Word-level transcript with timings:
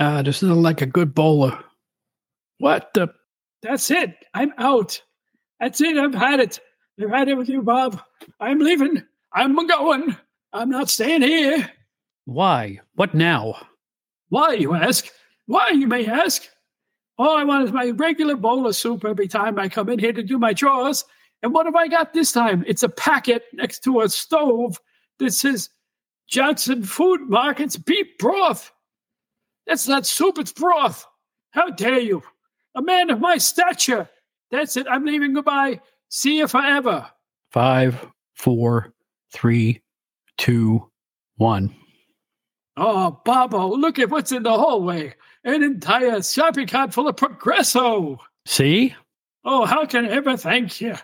Ah, 0.00 0.22
there's 0.22 0.42
nothing 0.42 0.62
like 0.62 0.80
a 0.80 0.86
good 0.86 1.14
bowler. 1.14 1.62
What 2.58 2.94
the? 2.94 3.08
That's 3.62 3.90
it. 3.90 4.14
I'm 4.32 4.54
out. 4.56 5.00
That's 5.60 5.80
it. 5.82 5.98
I've 5.98 6.14
had 6.14 6.40
it. 6.40 6.58
I've 6.98 7.10
had 7.10 7.28
it 7.28 7.36
with 7.36 7.50
you, 7.50 7.60
Bob. 7.60 8.00
I'm 8.40 8.58
leaving. 8.58 9.02
I'm 9.34 9.54
going. 9.66 10.16
I'm 10.54 10.70
not 10.70 10.88
staying 10.88 11.22
here. 11.22 11.70
Why? 12.24 12.80
What 12.94 13.14
now? 13.14 13.54
Why, 14.30 14.54
you 14.54 14.74
ask? 14.74 15.06
Why, 15.46 15.68
you 15.68 15.86
may 15.86 16.06
ask? 16.06 16.48
All 17.18 17.36
I 17.36 17.44
want 17.44 17.64
is 17.64 17.72
my 17.72 17.90
regular 17.90 18.36
bowl 18.36 18.66
of 18.66 18.74
soup 18.74 19.04
every 19.04 19.28
time 19.28 19.58
I 19.58 19.68
come 19.68 19.90
in 19.90 19.98
here 19.98 20.14
to 20.14 20.22
do 20.22 20.38
my 20.38 20.54
chores. 20.54 21.04
And 21.42 21.52
what 21.52 21.66
have 21.66 21.76
I 21.76 21.88
got 21.88 22.14
this 22.14 22.32
time? 22.32 22.64
It's 22.66 22.82
a 22.82 22.88
packet 22.88 23.44
next 23.52 23.80
to 23.84 24.00
a 24.00 24.08
stove 24.08 24.80
that 25.18 25.32
says 25.32 25.68
Johnson 26.26 26.84
Food 26.84 27.20
Market's 27.28 27.76
beef 27.76 28.06
broth. 28.18 28.72
That's 29.70 29.86
not 29.86 30.04
soup, 30.04 30.36
it's 30.38 30.52
broth. 30.52 31.06
How 31.52 31.70
dare 31.70 32.00
you? 32.00 32.24
A 32.74 32.82
man 32.82 33.08
of 33.08 33.20
my 33.20 33.38
stature. 33.38 34.10
That's 34.50 34.76
it. 34.76 34.88
I'm 34.90 35.04
leaving. 35.04 35.32
Goodbye. 35.32 35.80
See 36.08 36.38
you 36.38 36.48
forever. 36.48 37.08
Five, 37.52 38.04
four, 38.34 38.92
three, 39.32 39.80
two, 40.38 40.90
one. 41.36 41.72
Oh, 42.76 43.20
Bobo, 43.24 43.68
look 43.68 44.00
at 44.00 44.10
what's 44.10 44.32
in 44.32 44.42
the 44.42 44.50
hallway. 44.50 45.14
An 45.44 45.62
entire 45.62 46.20
shopping 46.20 46.66
cart 46.66 46.92
full 46.92 47.06
of 47.06 47.16
Progresso. 47.16 48.18
See? 48.46 48.96
Oh, 49.44 49.66
how 49.66 49.86
can 49.86 50.06
I 50.06 50.08
ever 50.08 50.36
thank 50.36 50.80
you? 50.80 50.96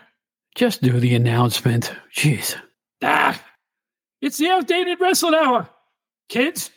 Just 0.55 0.81
do 0.81 0.99
the 0.99 1.15
announcement. 1.15 1.93
Jeez. 2.13 2.57
Ah, 3.01 3.41
it's 4.21 4.37
the 4.37 4.49
outdated 4.49 4.99
wrestling 4.99 5.35
hour. 5.35 5.69
Kids, 6.27 6.69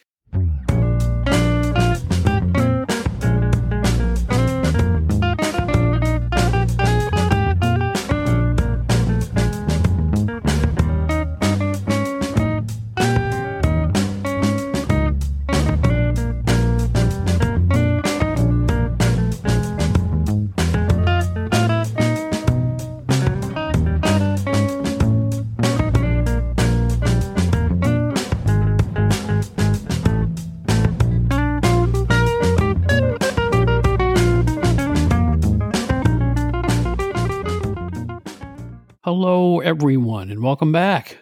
Hello, 39.22 39.60
everyone, 39.60 40.30
and 40.30 40.42
welcome 40.42 40.72
back. 40.72 41.18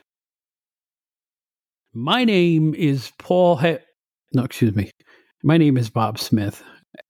My 1.92 2.22
name 2.22 2.72
is 2.76 3.10
Paul. 3.18 3.56
He- 3.56 3.78
no, 4.32 4.44
excuse 4.44 4.72
me. 4.72 4.92
My 5.42 5.56
name 5.56 5.76
is 5.76 5.90
Bob 5.90 6.16
Smith. 6.16 6.62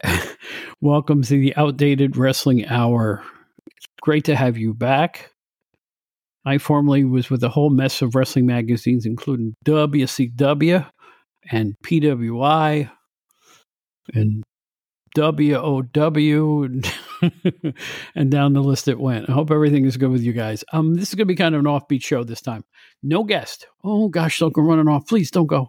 welcome 0.80 1.20
to 1.24 1.38
the 1.38 1.54
Outdated 1.56 2.16
Wrestling 2.16 2.64
Hour. 2.68 3.22
It's 3.66 3.84
great 4.00 4.24
to 4.24 4.34
have 4.34 4.56
you 4.56 4.72
back. 4.72 5.30
I 6.46 6.56
formerly 6.56 7.04
was 7.04 7.28
with 7.28 7.44
a 7.44 7.50
whole 7.50 7.68
mess 7.68 8.00
of 8.00 8.14
wrestling 8.14 8.46
magazines, 8.46 9.04
including 9.04 9.56
WCW 9.66 10.90
and 11.50 11.74
PWI 11.84 12.90
and 14.14 14.42
WOW 15.14 15.82
and, 18.14 18.30
down 18.30 18.52
the 18.52 18.62
list 18.62 18.88
it 18.88 18.98
went. 18.98 19.28
I 19.28 19.32
hope 19.32 19.50
everything 19.50 19.84
is 19.84 19.96
good 19.96 20.10
with 20.10 20.22
you 20.22 20.32
guys. 20.32 20.64
Um, 20.72 20.94
this 20.94 21.08
is 21.08 21.14
going 21.14 21.26
to 21.26 21.32
be 21.32 21.36
kind 21.36 21.54
of 21.54 21.60
an 21.60 21.66
offbeat 21.66 22.02
show 22.02 22.24
this 22.24 22.40
time. 22.40 22.64
No 23.02 23.24
guest. 23.24 23.66
Oh 23.84 24.08
gosh, 24.08 24.38
don't 24.38 24.52
go 24.52 24.62
running 24.62 24.88
off. 24.88 25.06
Please 25.06 25.30
don't 25.30 25.46
go. 25.46 25.68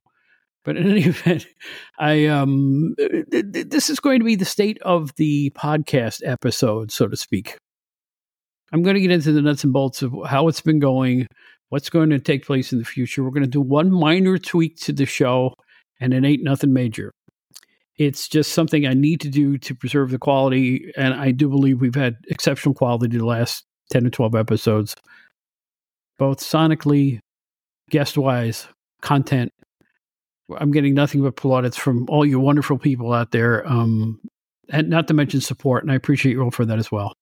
But 0.64 0.78
in 0.78 0.90
any 0.90 1.04
event, 1.06 1.48
I 1.98 2.26
um, 2.28 2.96
this 3.30 3.90
is 3.90 4.00
going 4.00 4.20
to 4.20 4.26
be 4.26 4.36
the 4.36 4.46
state 4.46 4.80
of 4.82 5.16
the 5.16 5.52
podcast 5.52 6.22
episode, 6.26 6.92
so 6.92 7.08
to 7.08 7.18
speak. 7.18 7.58
I'm 8.72 8.84
going 8.84 8.96
to 8.96 9.02
get 9.02 9.12
into 9.12 9.32
the 9.32 9.42
nuts 9.42 9.64
and 9.64 9.74
bolts 9.74 10.04
of 10.04 10.14
how 10.28 10.48
it's 10.48 10.62
been 10.62 10.80
going, 10.80 11.28
what's 11.70 11.90
going 11.90 12.12
to 12.12 12.20
take 12.20 12.46
place 12.46 12.72
in 12.72 12.78
the 12.78 12.86
future. 12.86 13.24
We're 13.24 13.32
going 13.32 13.44
to 13.44 13.50
do 13.50 13.62
one 13.62 13.92
minor 13.92 14.38
tweak 14.38 14.78
to 14.82 14.94
the 14.94 15.06
show, 15.06 15.54
and 16.00 16.14
it 16.14 16.24
ain't 16.24 16.44
nothing 16.44 16.72
major 16.72 17.12
it's 18.00 18.30
just 18.30 18.54
something 18.54 18.88
I 18.88 18.94
need 18.94 19.20
to 19.22 19.30
do 19.30 19.58
to 19.60 19.76
preserve 19.76 20.10
the 20.10 20.18
quality. 20.18 20.92
And 20.96 21.14
I 21.14 21.32
do 21.32 21.50
believe 21.50 21.82
we've 21.82 21.94
had 21.94 22.16
exceptional 22.30 22.74
quality 22.74 23.18
the 23.18 23.26
last 23.26 23.66
10 23.92 24.06
to 24.06 24.10
12 24.10 24.36
episodes, 24.36 24.96
both 26.18 26.40
sonically, 26.40 27.20
guest 27.90 28.18
wise, 28.18 28.68
content. 29.02 29.52
I'm 30.58 30.72
getting 30.72 30.94
nothing 30.94 31.22
but 31.22 31.36
plaudits 31.36 31.78
from 31.78 32.06
all 32.10 32.26
you 32.26 32.40
wonderful 32.40 32.80
people 32.80 33.12
out 33.12 33.32
there. 33.32 33.68
Um, 33.68 34.22
and 34.70 34.90
not 34.90 35.08
to 35.10 35.14
mention 35.14 35.42
support. 35.42 35.84
And 35.84 35.92
I 35.92 35.96
appreciate 35.96 36.34
you 36.34 36.42
all 36.42 36.52
for 36.52 36.66
that 36.66 36.80
as 36.80 36.92
well. 36.92 37.14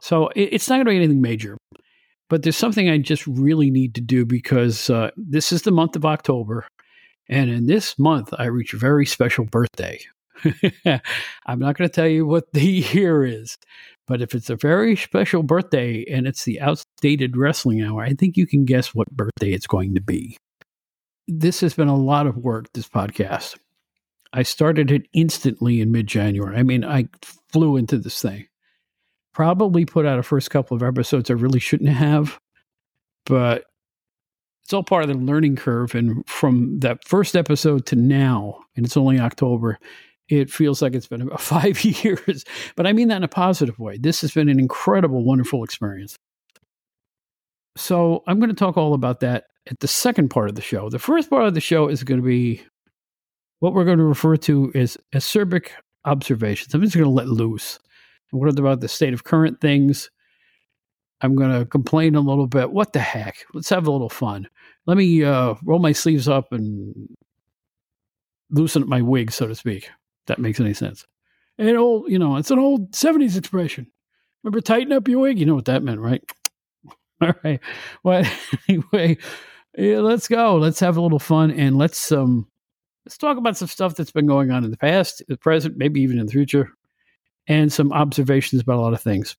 So 0.00 0.28
it, 0.28 0.50
it's 0.52 0.68
not 0.68 0.76
going 0.76 0.86
to 0.86 0.90
be 0.90 0.96
anything 0.96 1.20
major, 1.20 1.58
but 2.30 2.42
there's 2.42 2.56
something 2.56 2.88
I 2.88 2.96
just 2.98 3.26
really 3.26 3.70
need 3.70 3.94
to 3.96 4.00
do 4.00 4.24
because 4.24 4.88
uh, 4.88 5.10
this 5.16 5.52
is 5.52 5.62
the 5.62 5.70
month 5.70 5.96
of 5.96 6.06
October. 6.06 6.66
And 7.28 7.50
in 7.50 7.66
this 7.66 7.98
month, 7.98 8.32
I 8.38 8.46
reach 8.46 8.72
a 8.72 8.78
very 8.78 9.04
special 9.06 9.44
birthday. 9.44 10.00
I'm 11.46 11.58
not 11.58 11.76
going 11.76 11.88
to 11.88 11.94
tell 11.94 12.06
you 12.06 12.26
what 12.26 12.52
the 12.52 12.60
year 12.94 13.24
is, 13.24 13.56
but 14.06 14.22
if 14.22 14.34
it's 14.34 14.50
a 14.50 14.56
very 14.56 14.96
special 14.96 15.42
birthday 15.42 16.04
and 16.10 16.26
it's 16.26 16.44
the 16.44 16.60
outdated 16.60 17.36
wrestling 17.36 17.82
hour, 17.82 18.02
I 18.02 18.14
think 18.14 18.36
you 18.36 18.46
can 18.46 18.64
guess 18.64 18.94
what 18.94 19.10
birthday 19.10 19.52
it's 19.52 19.66
going 19.66 19.94
to 19.94 20.00
be. 20.00 20.36
This 21.26 21.60
has 21.60 21.74
been 21.74 21.88
a 21.88 21.96
lot 21.96 22.26
of 22.26 22.38
work, 22.38 22.72
this 22.72 22.88
podcast. 22.88 23.58
I 24.32 24.42
started 24.42 24.90
it 24.90 25.06
instantly 25.12 25.80
in 25.80 25.90
mid 25.90 26.06
January. 26.06 26.56
I 26.56 26.62
mean, 26.62 26.84
I 26.84 27.08
flew 27.52 27.76
into 27.76 27.98
this 27.98 28.20
thing. 28.20 28.46
Probably 29.34 29.84
put 29.84 30.06
out 30.06 30.18
a 30.18 30.22
first 30.22 30.50
couple 30.50 30.76
of 30.76 30.82
episodes 30.82 31.30
I 31.30 31.34
really 31.34 31.60
shouldn't 31.60 31.90
have, 31.90 32.38
but 33.26 33.64
it's 34.68 34.74
all 34.74 34.82
part 34.82 35.02
of 35.02 35.08
the 35.08 35.14
learning 35.14 35.56
curve. 35.56 35.94
And 35.94 36.28
from 36.28 36.78
that 36.80 37.02
first 37.02 37.34
episode 37.34 37.86
to 37.86 37.96
now, 37.96 38.58
and 38.76 38.84
it's 38.84 38.98
only 38.98 39.18
October, 39.18 39.78
it 40.28 40.50
feels 40.50 40.82
like 40.82 40.94
it's 40.94 41.06
been 41.06 41.22
about 41.22 41.40
five 41.40 41.82
years. 42.04 42.44
But 42.76 42.86
I 42.86 42.92
mean 42.92 43.08
that 43.08 43.16
in 43.16 43.24
a 43.24 43.28
positive 43.28 43.78
way. 43.78 43.96
This 43.96 44.20
has 44.20 44.32
been 44.32 44.50
an 44.50 44.60
incredible, 44.60 45.24
wonderful 45.24 45.64
experience. 45.64 46.18
So 47.78 48.22
I'm 48.26 48.38
going 48.40 48.50
to 48.50 48.54
talk 48.54 48.76
all 48.76 48.92
about 48.92 49.20
that 49.20 49.44
at 49.70 49.80
the 49.80 49.88
second 49.88 50.28
part 50.28 50.50
of 50.50 50.54
the 50.54 50.60
show. 50.60 50.90
The 50.90 50.98
first 50.98 51.30
part 51.30 51.46
of 51.46 51.54
the 51.54 51.62
show 51.62 51.88
is 51.88 52.04
going 52.04 52.20
to 52.20 52.26
be 52.26 52.62
what 53.60 53.72
we're 53.72 53.86
going 53.86 53.96
to 53.96 54.04
refer 54.04 54.36
to 54.36 54.70
as 54.74 54.98
acerbic 55.14 55.70
observations. 56.04 56.74
I'm 56.74 56.82
just 56.82 56.94
going 56.94 57.06
to 57.06 57.10
let 57.10 57.28
loose. 57.28 57.78
What 58.32 58.50
about 58.58 58.80
the 58.80 58.88
state 58.88 59.14
of 59.14 59.24
current 59.24 59.62
things? 59.62 60.10
I'm 61.20 61.34
going 61.34 61.58
to 61.58 61.66
complain 61.66 62.14
a 62.14 62.20
little 62.20 62.46
bit. 62.46 62.70
What 62.70 62.92
the 62.92 63.00
heck? 63.00 63.44
Let's 63.54 63.70
have 63.70 63.86
a 63.86 63.90
little 63.90 64.08
fun. 64.08 64.48
Let 64.88 64.96
me 64.96 65.22
uh, 65.22 65.54
roll 65.64 65.80
my 65.80 65.92
sleeves 65.92 66.28
up 66.28 66.50
and 66.50 67.14
loosen 68.48 68.82
up 68.82 68.88
my 68.88 69.02
wig, 69.02 69.30
so 69.30 69.46
to 69.46 69.54
speak. 69.54 69.90
that 70.28 70.38
makes 70.38 70.60
any 70.60 70.72
sense. 70.72 71.06
An 71.58 71.76
old, 71.76 72.10
you 72.10 72.18
know, 72.18 72.36
it's 72.36 72.50
an 72.50 72.58
old 72.58 72.92
70s 72.92 73.36
expression. 73.36 73.86
Remember 74.42 74.62
tighten 74.62 74.94
up 74.94 75.06
your 75.06 75.18
wig? 75.18 75.38
You 75.38 75.44
know 75.44 75.54
what 75.54 75.66
that 75.66 75.82
meant, 75.82 76.00
right? 76.00 76.24
All 77.20 77.34
right. 77.44 77.60
Well, 78.02 78.24
anyway, 78.68 79.18
yeah, 79.76 79.98
let's 79.98 80.26
go. 80.26 80.56
Let's 80.56 80.80
have 80.80 80.96
a 80.96 81.02
little 81.02 81.18
fun 81.18 81.50
and 81.50 81.76
let's 81.76 82.10
um 82.10 82.46
let's 83.04 83.18
talk 83.18 83.36
about 83.36 83.58
some 83.58 83.68
stuff 83.68 83.94
that's 83.94 84.10
been 84.10 84.26
going 84.26 84.50
on 84.50 84.64
in 84.64 84.70
the 84.70 84.78
past, 84.78 85.22
the 85.28 85.36
present, 85.36 85.76
maybe 85.76 86.00
even 86.00 86.18
in 86.18 86.24
the 86.24 86.32
future, 86.32 86.70
and 87.46 87.70
some 87.70 87.92
observations 87.92 88.62
about 88.62 88.78
a 88.78 88.80
lot 88.80 88.94
of 88.94 89.02
things. 89.02 89.36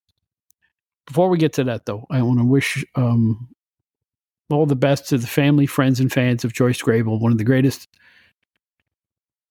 Before 1.08 1.28
we 1.28 1.38
get 1.38 1.54
to 1.54 1.64
that, 1.64 1.86
though, 1.86 2.06
I 2.08 2.22
want 2.22 2.38
to 2.38 2.44
wish 2.44 2.84
um, 2.94 3.48
all 4.50 4.66
the 4.66 4.76
best 4.76 5.08
to 5.08 5.18
the 5.18 5.26
family, 5.26 5.66
friends, 5.66 6.00
and 6.00 6.12
fans 6.12 6.44
of 6.44 6.52
Joyce 6.52 6.82
Grable, 6.82 7.20
one 7.20 7.32
of 7.32 7.38
the 7.38 7.44
greatest 7.44 7.88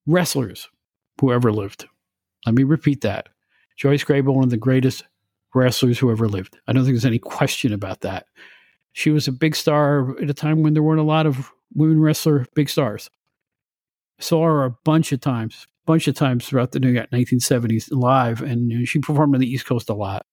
wrestlers 0.05 0.69
who 1.19 1.31
ever 1.31 1.51
lived. 1.51 1.87
Let 2.45 2.55
me 2.55 2.63
repeat 2.63 3.01
that. 3.01 3.29
Joyce 3.77 4.03
Grable, 4.03 4.33
one 4.33 4.43
of 4.43 4.49
the 4.49 4.57
greatest 4.57 5.03
wrestlers 5.53 5.99
who 5.99 6.11
ever 6.11 6.27
lived. 6.27 6.57
I 6.67 6.73
don't 6.73 6.83
think 6.83 6.95
there's 6.95 7.05
any 7.05 7.19
question 7.19 7.73
about 7.73 8.01
that. 8.01 8.25
She 8.93 9.09
was 9.09 9.27
a 9.27 9.31
big 9.31 9.55
star 9.55 10.17
at 10.21 10.29
a 10.29 10.33
time 10.33 10.63
when 10.63 10.73
there 10.73 10.83
weren't 10.83 10.99
a 10.99 11.03
lot 11.03 11.25
of 11.25 11.51
women 11.73 12.01
wrestler 12.01 12.45
big 12.55 12.69
stars. 12.69 13.09
Saw 14.19 14.45
her 14.45 14.65
a 14.65 14.71
bunch 14.83 15.11
of 15.11 15.21
times, 15.21 15.67
bunch 15.85 16.07
of 16.07 16.15
times 16.15 16.45
throughout 16.45 16.71
the 16.71 16.79
1970s 16.79 17.87
live, 17.91 18.41
and 18.41 18.87
she 18.87 18.99
performed 18.99 19.35
on 19.35 19.41
the 19.41 19.49
East 19.49 19.65
Coast 19.65 19.89
a 19.89 19.93
lot. 19.93 20.25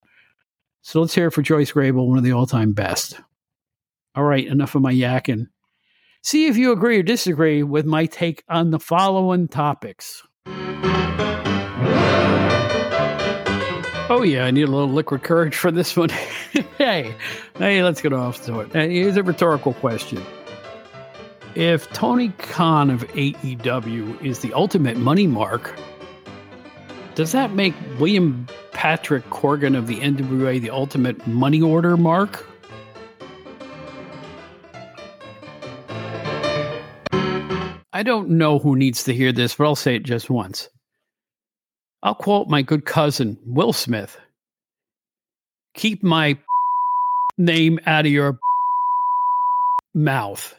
So 0.81 0.99
let's 1.01 1.15
hear 1.15 1.27
it 1.27 1.31
for 1.31 1.41
Joyce 1.41 1.71
Grable, 1.71 2.07
one 2.07 2.17
of 2.17 2.23
the 2.23 2.33
all 2.33 2.47
time 2.47 2.73
best. 2.73 3.19
All 4.17 4.23
right, 4.23 4.47
enough 4.47 4.73
of 4.73 4.81
my 4.81 4.91
yakking. 4.91 5.45
See 6.23 6.47
if 6.47 6.57
you 6.57 6.71
agree 6.71 6.97
or 6.97 7.03
disagree 7.03 7.61
with 7.61 7.85
my 7.85 8.07
take 8.07 8.43
on 8.49 8.71
the 8.71 8.79
following 8.79 9.47
topics. 9.47 10.23
Oh, 14.09 14.23
yeah, 14.25 14.45
I 14.45 14.49
need 14.49 14.63
a 14.63 14.71
little 14.71 14.89
liquid 14.89 15.21
courage 15.21 15.55
for 15.55 15.69
this 15.69 15.95
one. 15.95 16.09
hey, 16.79 17.13
hey, 17.59 17.83
let's 17.83 18.01
get 18.01 18.11
off 18.11 18.43
to 18.45 18.61
it. 18.61 18.73
Here's 18.73 19.17
a 19.17 19.21
rhetorical 19.21 19.75
question. 19.75 20.25
If 21.53 21.87
Tony 21.93 22.29
Khan 22.39 22.89
of 22.89 23.07
AEW 23.09 24.25
is 24.25 24.39
the 24.39 24.51
ultimate 24.53 24.97
money 24.97 25.27
mark, 25.27 25.79
does 27.13 27.33
that 27.33 27.53
make 27.53 27.75
William 27.99 28.47
Patrick 28.71 29.29
Corgan 29.29 29.77
of 29.77 29.85
the 29.85 29.97
NWA 29.99 30.59
the 30.59 30.71
ultimate 30.71 31.27
money 31.27 31.61
order 31.61 31.95
mark? 31.95 32.47
I 37.97 38.03
don't 38.03 38.29
know 38.29 38.59
who 38.59 38.75
needs 38.75 39.05
to 39.05 39.13
hear 39.13 39.31
this, 39.31 39.55
but 39.55 39.63
I'll 39.63 39.75
say 39.75 39.95
it 39.95 40.03
just 40.03 40.29
once. 40.29 40.69
I'll 42.03 42.13
quote 42.13 42.47
my 42.47 42.61
good 42.61 42.85
cousin, 42.85 43.39
Will 43.43 43.73
Smith 43.73 44.19
Keep 45.73 46.03
my 46.03 46.37
name 47.39 47.79
out 47.87 48.05
of 48.05 48.11
your 48.11 48.37
mouth. 49.95 50.53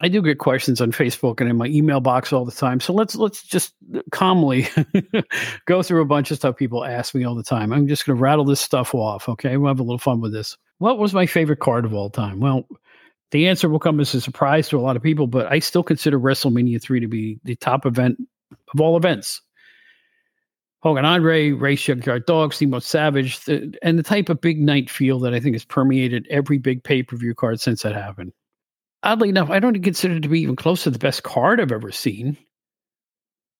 I 0.00 0.08
do 0.08 0.22
get 0.22 0.38
questions 0.38 0.80
on 0.80 0.92
Facebook 0.92 1.40
and 1.40 1.50
in 1.50 1.56
my 1.56 1.66
email 1.66 2.00
box 2.00 2.32
all 2.32 2.44
the 2.44 2.52
time. 2.52 2.78
So 2.78 2.92
let's 2.92 3.16
let's 3.16 3.42
just 3.42 3.74
calmly 4.12 4.68
go 5.66 5.82
through 5.82 6.02
a 6.02 6.06
bunch 6.06 6.30
of 6.30 6.36
stuff 6.36 6.56
people 6.56 6.84
ask 6.84 7.14
me 7.14 7.24
all 7.24 7.34
the 7.34 7.42
time. 7.42 7.72
I'm 7.72 7.88
just 7.88 8.06
going 8.06 8.16
to 8.16 8.22
rattle 8.22 8.44
this 8.44 8.60
stuff 8.60 8.94
off. 8.94 9.28
Okay, 9.28 9.56
we'll 9.56 9.68
have 9.68 9.80
a 9.80 9.82
little 9.82 9.98
fun 9.98 10.20
with 10.20 10.32
this. 10.32 10.56
What 10.78 10.98
was 10.98 11.14
my 11.14 11.26
favorite 11.26 11.58
card 11.58 11.84
of 11.84 11.94
all 11.94 12.10
time? 12.10 12.38
Well, 12.38 12.68
the 13.32 13.48
answer 13.48 13.68
will 13.68 13.80
come 13.80 13.98
as 13.98 14.14
a 14.14 14.20
surprise 14.20 14.68
to 14.68 14.78
a 14.78 14.80
lot 14.80 14.96
of 14.96 15.02
people, 15.02 15.26
but 15.26 15.50
I 15.50 15.58
still 15.58 15.82
consider 15.82 16.18
WrestleMania 16.18 16.80
3 16.80 17.00
to 17.00 17.08
be 17.08 17.40
the 17.44 17.56
top 17.56 17.84
event 17.84 18.18
of 18.72 18.80
all 18.80 18.96
events. 18.96 19.42
Hogan 20.80 21.04
Andre, 21.04 21.50
Ray 21.50 21.74
Junkyard 21.74 22.24
Dog, 22.24 22.54
Steamboat 22.54 22.84
Savage, 22.84 23.44
the, 23.44 23.76
and 23.82 23.98
the 23.98 24.04
type 24.04 24.28
of 24.28 24.40
big 24.40 24.60
night 24.60 24.88
feel 24.88 25.18
that 25.20 25.34
I 25.34 25.40
think 25.40 25.56
has 25.56 25.64
permeated 25.64 26.26
every 26.30 26.58
big 26.58 26.84
pay 26.84 27.02
per 27.02 27.16
view 27.16 27.34
card 27.34 27.60
since 27.60 27.82
that 27.82 27.94
happened. 27.94 28.32
Oddly 29.02 29.28
enough, 29.28 29.50
I 29.50 29.60
don't 29.60 29.80
consider 29.82 30.16
it 30.16 30.22
to 30.22 30.28
be 30.28 30.40
even 30.40 30.56
close 30.56 30.82
to 30.82 30.90
the 30.90 30.98
best 30.98 31.22
card 31.22 31.60
I've 31.60 31.72
ever 31.72 31.92
seen. 31.92 32.36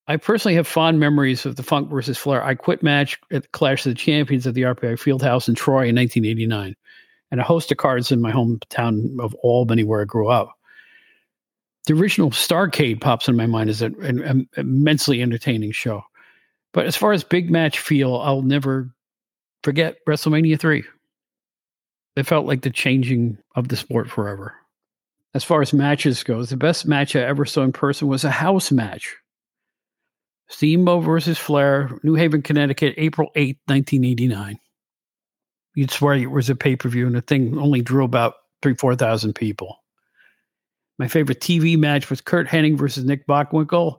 I 0.09 0.17
personally 0.17 0.55
have 0.55 0.67
fond 0.67 0.99
memories 0.99 1.45
of 1.45 1.57
the 1.57 1.63
Funk 1.63 1.91
versus 1.91 2.17
Flair 2.17 2.43
I 2.43 2.55
Quit 2.55 2.83
match 2.83 3.19
at 3.31 3.43
the 3.43 3.49
Clash 3.49 3.85
of 3.85 3.91
the 3.91 3.99
Champions 3.99 4.47
at 4.47 4.55
the 4.55 4.63
RPI 4.63 4.95
Fieldhouse 4.95 5.49
in 5.49 5.55
Troy 5.55 5.87
in 5.87 5.97
1989 5.97 6.75
and 7.31 7.41
a 7.41 7.45
host 7.45 7.71
of 7.71 7.77
cards 7.77 8.11
in 8.11 8.23
my 8.23 8.33
hometown 8.33 9.21
of 9.21 9.35
Albany, 9.43 9.85
where 9.85 10.01
I 10.01 10.05
grew 10.05 10.29
up. 10.29 10.55
The 11.87 11.95
original 11.95 12.31
Starcade 12.31 13.01
pops 13.01 13.29
in 13.29 13.37
my 13.37 13.47
mind 13.47 13.71
as 13.71 13.83
an, 13.83 14.03
an 14.03 14.49
immensely 14.57 15.23
entertaining 15.23 15.73
show. 15.73 16.03
But 16.73 16.87
as 16.87 16.97
far 16.97 17.13
as 17.13 17.23
big 17.23 17.51
match 17.51 17.79
feel, 17.79 18.17
I'll 18.17 18.43
never 18.43 18.91
forget 19.63 19.97
WrestleMania 20.07 20.59
3. 20.59 20.85
It 22.17 22.27
felt 22.27 22.47
like 22.47 22.63
the 22.63 22.71
changing 22.71 23.39
of 23.55 23.69
the 23.69 23.77
sport 23.77 24.11
forever. 24.11 24.58
As 25.39 25.45
far 25.45 25.63
as 25.63 25.73
matches 25.73 26.25
goes, 26.25 26.51
the 26.51 26.57
best 26.57 26.85
match 26.85 27.15
I 27.15 27.21
ever 27.21 27.45
saw 27.45 27.63
in 27.63 27.71
person 27.71 28.09
was 28.09 28.25
a 28.25 28.31
house 28.31 28.73
match. 28.73 29.15
Steamboat 30.49 31.05
versus 31.05 31.39
Flair, 31.39 31.97
New 32.03 32.15
Haven, 32.15 32.43
Connecticut, 32.43 32.95
April 32.97 33.31
8, 33.37 33.57
1989 33.67 34.59
you'd 35.79 35.93
swear 35.93 36.15
it 36.15 36.27
was 36.27 36.51
a 36.51 36.57
pay 36.57 36.75
per 36.75 36.89
view, 36.89 37.07
and 37.07 37.15
the 37.15 37.21
thing 37.21 37.57
only 37.57 37.81
drew 37.81 38.03
about 38.03 38.35
three, 38.63 38.75
four 38.75 38.97
thousand 38.97 39.35
people. 39.35 39.77
My 40.99 41.07
favorite 41.07 41.39
TV 41.39 41.79
match 41.79 42.11
was 42.11 42.21
Curt 42.21 42.49
Hennig 42.49 42.77
versus 42.77 43.05
Nick 43.05 43.29
Bockwinkel, 43.29 43.99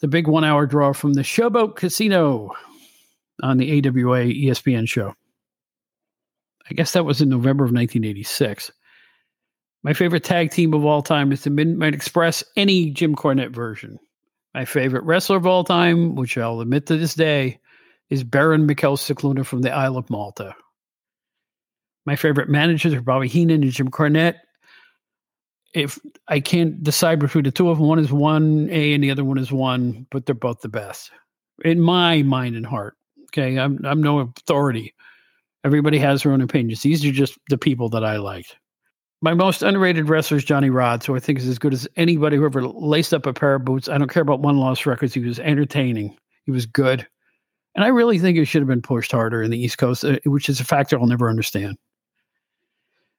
the 0.00 0.08
big 0.08 0.26
one 0.26 0.42
hour 0.42 0.64
draw 0.64 0.94
from 0.94 1.12
the 1.12 1.20
Showboat 1.20 1.76
Casino 1.76 2.52
on 3.42 3.58
the 3.58 3.70
AWA 3.72 4.24
ESPN 4.24 4.88
show. 4.88 5.14
I 6.70 6.72
guess 6.72 6.92
that 6.94 7.04
was 7.04 7.20
in 7.20 7.28
November 7.28 7.64
of 7.64 7.72
1986. 7.72 8.72
My 9.82 9.92
favorite 9.94 10.24
tag 10.24 10.50
team 10.50 10.74
of 10.74 10.84
all 10.84 11.02
time 11.02 11.32
is 11.32 11.44
the 11.44 11.50
Midnight 11.50 11.94
Express, 11.94 12.44
any 12.56 12.90
Jim 12.90 13.14
Cornette 13.14 13.54
version. 13.54 13.98
My 14.54 14.64
favorite 14.64 15.04
wrestler 15.04 15.36
of 15.36 15.46
all 15.46 15.64
time, 15.64 16.16
which 16.16 16.36
I'll 16.36 16.60
admit 16.60 16.86
to 16.86 16.96
this 16.96 17.14
day, 17.14 17.60
is 18.10 18.24
Baron 18.24 18.66
Mikel 18.66 18.96
Scicluna 18.96 19.46
from 19.46 19.62
the 19.62 19.70
Isle 19.70 19.96
of 19.96 20.10
Malta. 20.10 20.54
My 22.04 22.16
favorite 22.16 22.48
managers 22.48 22.92
are 22.92 23.00
Bobby 23.00 23.28
Heenan 23.28 23.62
and 23.62 23.72
Jim 23.72 23.90
Cornette. 23.90 24.36
If 25.72 25.98
I 26.26 26.40
can't 26.40 26.82
decide 26.82 27.20
between 27.20 27.44
the 27.44 27.52
two 27.52 27.70
of 27.70 27.78
them, 27.78 27.86
one 27.86 28.00
is 28.00 28.12
one 28.12 28.68
A 28.70 28.92
and 28.92 29.04
the 29.04 29.10
other 29.10 29.24
one 29.24 29.38
is 29.38 29.52
one, 29.52 30.06
but 30.10 30.26
they're 30.26 30.34
both 30.34 30.60
the 30.60 30.68
best 30.68 31.10
in 31.64 31.80
my 31.80 32.22
mind 32.22 32.56
and 32.56 32.66
heart. 32.66 32.96
Okay, 33.26 33.58
I'm 33.58 33.78
I'm 33.84 34.02
no 34.02 34.18
authority. 34.20 34.94
Everybody 35.64 35.98
has 35.98 36.22
their 36.22 36.32
own 36.32 36.40
opinions. 36.40 36.82
These 36.82 37.04
are 37.04 37.12
just 37.12 37.38
the 37.48 37.58
people 37.58 37.88
that 37.90 38.04
I 38.04 38.16
liked. 38.16 38.56
My 39.22 39.34
most 39.34 39.62
underrated 39.62 40.08
wrestler 40.08 40.38
is 40.38 40.44
Johnny 40.44 40.70
Rodz, 40.70 41.04
who 41.04 41.14
I 41.14 41.20
think 41.20 41.38
is 41.38 41.46
as 41.46 41.58
good 41.58 41.74
as 41.74 41.86
anybody 41.96 42.36
who 42.36 42.46
ever 42.46 42.66
laced 42.66 43.12
up 43.12 43.26
a 43.26 43.34
pair 43.34 43.54
of 43.54 43.66
boots. 43.66 43.88
I 43.88 43.98
don't 43.98 44.10
care 44.10 44.22
about 44.22 44.40
one 44.40 44.56
loss 44.56 44.86
records. 44.86 45.12
He 45.12 45.20
was 45.20 45.38
entertaining. 45.38 46.16
He 46.46 46.50
was 46.50 46.64
good. 46.64 47.06
And 47.74 47.84
I 47.84 47.88
really 47.88 48.18
think 48.18 48.38
it 48.38 48.46
should 48.46 48.62
have 48.62 48.68
been 48.68 48.80
pushed 48.80 49.12
harder 49.12 49.42
in 49.42 49.50
the 49.50 49.62
East 49.62 49.76
Coast, 49.76 50.04
uh, 50.04 50.18
which 50.24 50.48
is 50.48 50.58
a 50.58 50.64
factor 50.64 50.98
I'll 50.98 51.06
never 51.06 51.28
understand. 51.28 51.76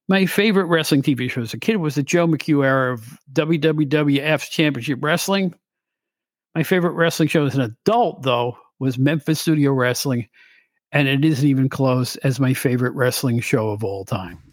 My 0.08 0.26
favorite 0.26 0.66
wrestling 0.66 1.04
TV 1.04 1.30
show 1.30 1.42
as 1.42 1.54
a 1.54 1.60
kid 1.60 1.78
was 1.78 1.96
the 1.96 2.04
Joe 2.04 2.28
McHugh 2.28 2.66
era 2.66 2.94
of 2.94 3.20
WWF 3.32 4.50
Championship 4.50 5.00
Wrestling. 5.02 5.54
My 6.56 6.64
favorite 6.64 6.94
wrestling 6.94 7.30
show 7.30 7.46
as 7.46 7.56
an 7.56 7.62
adult, 7.62 8.24
though, 8.24 8.58
was 8.80 8.98
Memphis 8.98 9.40
Studio 9.40 9.72
Wrestling, 9.72 10.28
and 10.92 11.08
it 11.08 11.24
isn't 11.24 11.48
even 11.48 11.70
close 11.70 12.18
as 12.18 12.40
my 12.40 12.54
favorite 12.54 12.94
wrestling 12.94 13.40
show 13.40 13.70
of 13.70 13.84
all 13.84 14.04
time. 14.04 14.51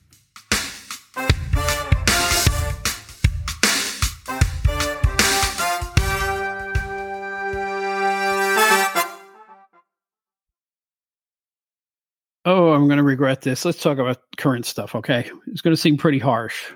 Oh, 12.51 12.73
I'm 12.73 12.87
going 12.87 12.97
to 12.97 13.03
regret 13.03 13.43
this. 13.43 13.67
Let's 13.67 13.83
talk 13.83 13.99
about 13.99 14.23
current 14.39 14.65
stuff, 14.65 14.95
okay? 14.95 15.31
It's 15.49 15.61
going 15.61 15.77
to 15.77 15.81
seem 15.81 15.99
pretty 15.99 16.19
harsh. 16.19 16.73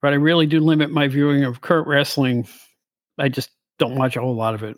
But 0.00 0.12
I 0.12 0.16
really 0.16 0.46
do 0.46 0.60
limit 0.60 0.92
my 0.92 1.08
viewing 1.08 1.42
of 1.42 1.60
current 1.60 1.88
wrestling. 1.88 2.46
I 3.18 3.30
just 3.30 3.50
don't 3.80 3.96
watch 3.96 4.14
a 4.14 4.20
whole 4.20 4.36
lot 4.36 4.54
of 4.54 4.62
it. 4.62 4.76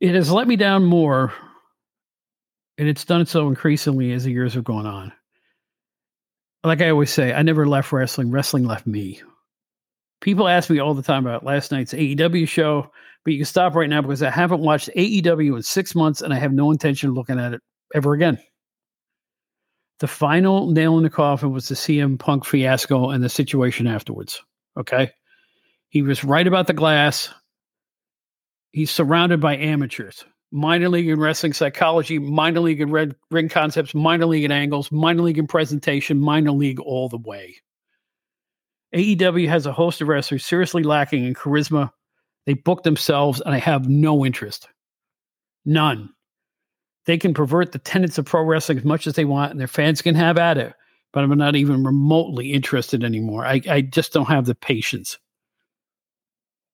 It 0.00 0.14
has 0.14 0.32
let 0.32 0.48
me 0.48 0.56
down 0.56 0.84
more, 0.84 1.34
and 2.78 2.88
it's 2.88 3.04
done 3.04 3.26
so 3.26 3.46
increasingly 3.46 4.10
as 4.12 4.24
the 4.24 4.32
years 4.32 4.54
have 4.54 4.64
gone 4.64 4.86
on. 4.86 5.12
Like 6.64 6.80
I 6.80 6.88
always 6.88 7.10
say, 7.10 7.34
I 7.34 7.42
never 7.42 7.66
left 7.66 7.92
wrestling, 7.92 8.30
wrestling 8.30 8.64
left 8.64 8.86
me. 8.86 9.20
People 10.22 10.48
ask 10.48 10.70
me 10.70 10.78
all 10.78 10.94
the 10.94 11.02
time 11.02 11.26
about 11.26 11.44
last 11.44 11.72
night's 11.72 11.92
AEW 11.92 12.48
show, 12.48 12.90
but 13.22 13.32
you 13.34 13.40
can 13.40 13.44
stop 13.44 13.74
right 13.74 13.90
now 13.90 14.00
because 14.00 14.22
I 14.22 14.30
haven't 14.30 14.62
watched 14.62 14.88
AEW 14.96 15.56
in 15.56 15.62
six 15.62 15.94
months 15.94 16.22
and 16.22 16.32
I 16.32 16.38
have 16.38 16.54
no 16.54 16.70
intention 16.70 17.10
of 17.10 17.16
looking 17.16 17.38
at 17.38 17.52
it 17.52 17.60
ever 17.94 18.14
again. 18.14 18.38
The 20.02 20.08
final 20.08 20.68
nail 20.68 20.96
in 20.96 21.04
the 21.04 21.10
coffin 21.10 21.52
was 21.52 21.68
the 21.68 21.76
CM 21.76 22.18
Punk 22.18 22.44
fiasco 22.44 23.10
and 23.10 23.22
the 23.22 23.28
situation 23.28 23.86
afterwards. 23.86 24.42
Okay. 24.76 25.12
He 25.90 26.02
was 26.02 26.24
right 26.24 26.44
about 26.44 26.66
the 26.66 26.72
glass. 26.72 27.28
He's 28.72 28.90
surrounded 28.90 29.40
by 29.40 29.56
amateurs. 29.56 30.24
Minor 30.50 30.88
league 30.88 31.08
in 31.08 31.20
wrestling 31.20 31.52
psychology, 31.52 32.18
minor 32.18 32.58
league 32.58 32.80
in 32.80 32.90
red 32.90 33.14
ring 33.30 33.48
concepts, 33.48 33.94
minor 33.94 34.26
league 34.26 34.42
in 34.42 34.50
angles, 34.50 34.90
minor 34.90 35.22
league 35.22 35.38
in 35.38 35.46
presentation, 35.46 36.18
minor 36.18 36.50
league 36.50 36.80
all 36.80 37.08
the 37.08 37.18
way. 37.18 37.54
AEW 38.96 39.48
has 39.48 39.66
a 39.66 39.72
host 39.72 40.00
of 40.00 40.08
wrestlers 40.08 40.44
seriously 40.44 40.82
lacking 40.82 41.24
in 41.24 41.32
charisma. 41.32 41.92
They 42.44 42.54
book 42.54 42.82
themselves, 42.82 43.40
and 43.40 43.54
I 43.54 43.58
have 43.58 43.88
no 43.88 44.26
interest. 44.26 44.66
None. 45.64 46.12
They 47.06 47.18
can 47.18 47.34
pervert 47.34 47.72
the 47.72 47.78
tenets 47.78 48.18
of 48.18 48.26
pro 48.26 48.42
wrestling 48.42 48.78
as 48.78 48.84
much 48.84 49.06
as 49.06 49.14
they 49.14 49.24
want, 49.24 49.50
and 49.50 49.60
their 49.60 49.66
fans 49.66 50.02
can 50.02 50.14
have 50.14 50.38
at 50.38 50.58
it. 50.58 50.74
But 51.12 51.24
I'm 51.24 51.36
not 51.36 51.56
even 51.56 51.84
remotely 51.84 52.52
interested 52.52 53.04
anymore. 53.04 53.44
I, 53.44 53.60
I 53.68 53.80
just 53.82 54.12
don't 54.12 54.26
have 54.26 54.46
the 54.46 54.54
patience. 54.54 55.18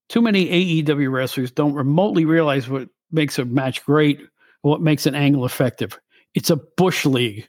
Too 0.08 0.22
many 0.22 0.82
AEW 0.82 1.10
wrestlers 1.10 1.50
don't 1.50 1.74
remotely 1.74 2.24
realize 2.24 2.68
what 2.68 2.88
makes 3.10 3.38
a 3.38 3.44
match 3.44 3.84
great, 3.84 4.20
what 4.62 4.80
makes 4.80 5.06
an 5.06 5.14
angle 5.14 5.44
effective. 5.44 5.98
It's 6.34 6.50
a 6.50 6.56
bush 6.56 7.04
league. 7.04 7.48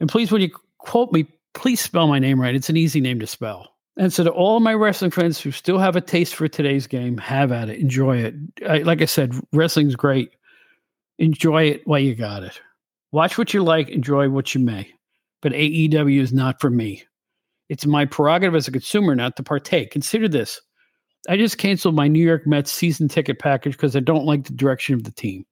And 0.00 0.08
please, 0.08 0.30
when 0.30 0.42
you 0.42 0.50
quote 0.78 1.12
me, 1.12 1.26
please 1.54 1.80
spell 1.80 2.06
my 2.06 2.18
name 2.18 2.40
right. 2.40 2.54
It's 2.54 2.70
an 2.70 2.76
easy 2.76 3.00
name 3.00 3.20
to 3.20 3.26
spell. 3.26 3.68
And 3.96 4.12
so, 4.12 4.24
to 4.24 4.30
all 4.30 4.60
my 4.60 4.72
wrestling 4.74 5.10
friends 5.10 5.38
who 5.38 5.50
still 5.50 5.78
have 5.78 5.96
a 5.96 6.00
taste 6.00 6.34
for 6.34 6.48
today's 6.48 6.86
game, 6.86 7.18
have 7.18 7.52
at 7.52 7.68
it, 7.68 7.78
enjoy 7.78 8.18
it. 8.18 8.34
I, 8.66 8.78
like 8.78 9.02
I 9.02 9.06
said, 9.06 9.34
wrestling's 9.52 9.96
great 9.96 10.30
enjoy 11.18 11.64
it 11.64 11.82
while 11.86 12.00
you 12.00 12.14
got 12.14 12.42
it. 12.42 12.60
Watch 13.10 13.36
what 13.36 13.52
you 13.52 13.62
like, 13.62 13.88
enjoy 13.88 14.28
what 14.28 14.54
you 14.54 14.60
may. 14.60 14.92
But 15.40 15.52
AEW 15.52 16.20
is 16.20 16.32
not 16.32 16.60
for 16.60 16.70
me. 16.70 17.04
It's 17.68 17.86
my 17.86 18.04
prerogative 18.04 18.54
as 18.54 18.68
a 18.68 18.72
consumer 18.72 19.14
not 19.14 19.36
to 19.36 19.42
partake. 19.42 19.90
Consider 19.90 20.28
this 20.28 20.60
I 21.28 21.36
just 21.36 21.58
canceled 21.58 21.94
my 21.94 22.08
New 22.08 22.24
York 22.24 22.46
Mets 22.46 22.72
season 22.72 23.08
ticket 23.08 23.38
package 23.38 23.72
because 23.72 23.94
I 23.94 24.00
don't 24.00 24.24
like 24.24 24.44
the 24.44 24.54
direction 24.54 24.94
of 24.94 25.04
the 25.04 25.12
team. 25.12 25.46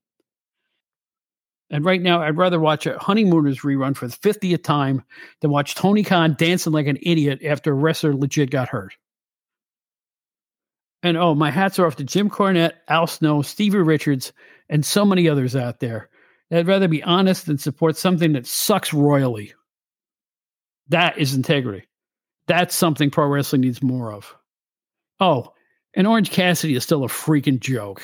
And 1.71 1.85
right 1.85 2.03
now, 2.03 2.21
I'd 2.21 2.37
rather 2.37 2.59
watch 2.59 2.87
a 2.87 2.99
Honeymooners 2.99 3.61
rerun 3.61 3.97
for 3.97 4.09
the 4.09 4.17
50th 4.17 4.65
time 4.65 5.05
than 5.41 5.53
watch 5.53 5.77
Tony 5.77 6.03
Khan 6.03 6.35
dancing 6.37 6.73
like 6.73 6.89
an 6.89 6.99
idiot 7.01 7.45
after 7.45 7.71
a 7.71 7.75
wrestler 7.75 8.13
legit 8.13 8.51
got 8.51 8.69
hurt. 8.69 8.95
And 11.05 11.17
oh, 11.17 11.37
my 11.37 11.51
hats 11.51 11.79
are 11.79 11.87
off 11.87 11.97
to 11.97 12.05
Jim 12.05 12.29
Cornette, 12.29 12.73
Al 12.89 13.07
Snow, 13.07 13.41
Stevie 13.43 13.79
Richards, 13.79 14.33
and 14.71 14.87
so 14.87 15.05
many 15.05 15.29
others 15.29 15.55
out 15.55 15.81
there. 15.81 16.09
I'd 16.51 16.67
rather 16.67 16.89
be 16.89 17.03
honest 17.03 17.47
than 17.47 17.59
support 17.59 17.97
something 17.97 18.33
that 18.33 18.47
sucks 18.47 18.95
royally. 18.95 19.53
That 20.89 21.19
is 21.19 21.35
integrity. 21.35 21.87
That's 22.47 22.75
something 22.75 23.11
pro 23.11 23.27
wrestling 23.27 23.61
needs 23.61 23.83
more 23.83 24.13
of. 24.13 24.35
Oh, 25.21 25.53
and 25.95 26.07
Orange 26.07 26.31
Cassidy 26.31 26.75
is 26.75 26.83
still 26.83 27.05
a 27.05 27.09
freaking 27.09 27.61
joke. 27.61 28.03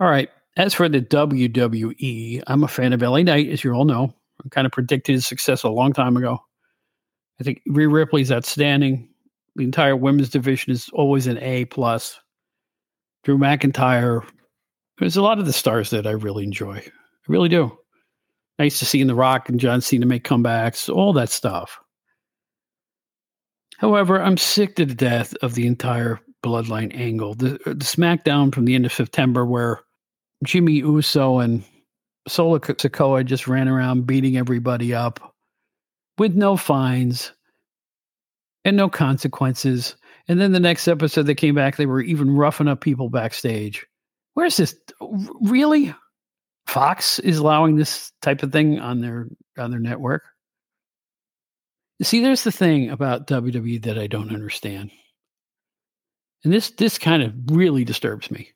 All 0.00 0.08
right. 0.08 0.30
As 0.56 0.74
for 0.74 0.88
the 0.88 1.00
WWE, 1.00 2.42
I'm 2.46 2.64
a 2.64 2.68
fan 2.68 2.92
of 2.92 3.02
LA 3.02 3.22
Knight, 3.22 3.48
as 3.48 3.62
you 3.62 3.72
all 3.72 3.84
know. 3.84 4.12
I 4.44 4.48
kind 4.48 4.66
of 4.66 4.72
predicted 4.72 5.14
his 5.14 5.26
success 5.26 5.62
a 5.62 5.68
long 5.68 5.92
time 5.92 6.16
ago. 6.16 6.38
I 7.40 7.44
think 7.44 7.62
Rhea 7.66 7.88
Ripley's 7.88 8.32
outstanding. 8.32 9.08
The 9.56 9.64
entire 9.64 9.96
women's 9.96 10.30
division 10.30 10.72
is 10.72 10.88
always 10.92 11.26
an 11.26 11.38
A 11.38 11.64
plus. 11.66 12.18
Drew 13.24 13.38
McIntyre. 13.38 14.26
There's 14.98 15.16
a 15.16 15.22
lot 15.22 15.38
of 15.38 15.46
the 15.46 15.52
stars 15.52 15.90
that 15.90 16.06
I 16.06 16.12
really 16.12 16.44
enjoy. 16.44 16.76
I 16.78 16.90
really 17.28 17.48
do. 17.48 17.76
Nice 18.58 18.80
to 18.80 18.86
see 18.86 19.00
in 19.00 19.06
The 19.06 19.14
Rock 19.14 19.48
and 19.48 19.60
John 19.60 19.80
Cena 19.80 20.06
make 20.06 20.24
comebacks, 20.24 20.92
all 20.92 21.12
that 21.12 21.30
stuff. 21.30 21.78
However, 23.78 24.20
I'm 24.20 24.36
sick 24.36 24.74
to 24.76 24.84
the 24.84 24.94
death 24.94 25.34
of 25.42 25.54
the 25.54 25.68
entire 25.68 26.20
bloodline 26.44 26.94
angle. 26.96 27.34
The, 27.34 27.54
uh, 27.54 27.74
the 27.74 27.84
SmackDown 27.84 28.52
from 28.52 28.64
the 28.64 28.74
end 28.74 28.86
of 28.86 28.92
September, 28.92 29.46
where 29.46 29.80
Jimmy 30.44 30.74
Uso 30.74 31.38
and 31.38 31.64
Solo 32.26 32.58
Sikoa 32.58 33.24
just 33.24 33.48
ran 33.48 33.68
around 33.68 34.06
beating 34.06 34.36
everybody 34.36 34.94
up 34.94 35.34
with 36.18 36.34
no 36.34 36.56
fines 36.56 37.32
and 38.64 38.76
no 38.76 38.88
consequences. 38.88 39.96
And 40.28 40.40
then 40.40 40.52
the 40.52 40.60
next 40.60 40.88
episode 40.88 41.22
they 41.22 41.34
came 41.34 41.54
back, 41.54 41.76
they 41.76 41.86
were 41.86 42.02
even 42.02 42.36
roughing 42.36 42.68
up 42.68 42.80
people 42.80 43.08
backstage. 43.08 43.86
Where's 44.34 44.56
this? 44.56 44.76
Really? 45.40 45.94
Fox 46.66 47.18
is 47.18 47.38
allowing 47.38 47.76
this 47.76 48.12
type 48.20 48.42
of 48.42 48.52
thing 48.52 48.78
on 48.78 49.00
their 49.00 49.26
on 49.56 49.70
their 49.70 49.80
network. 49.80 50.22
See, 52.02 52.20
there's 52.20 52.44
the 52.44 52.52
thing 52.52 52.90
about 52.90 53.26
WWE 53.26 53.82
that 53.84 53.98
I 53.98 54.06
don't 54.06 54.32
understand. 54.32 54.90
And 56.44 56.52
this 56.52 56.70
this 56.70 56.98
kind 56.98 57.22
of 57.22 57.32
really 57.50 57.84
disturbs 57.84 58.30
me. 58.30 58.50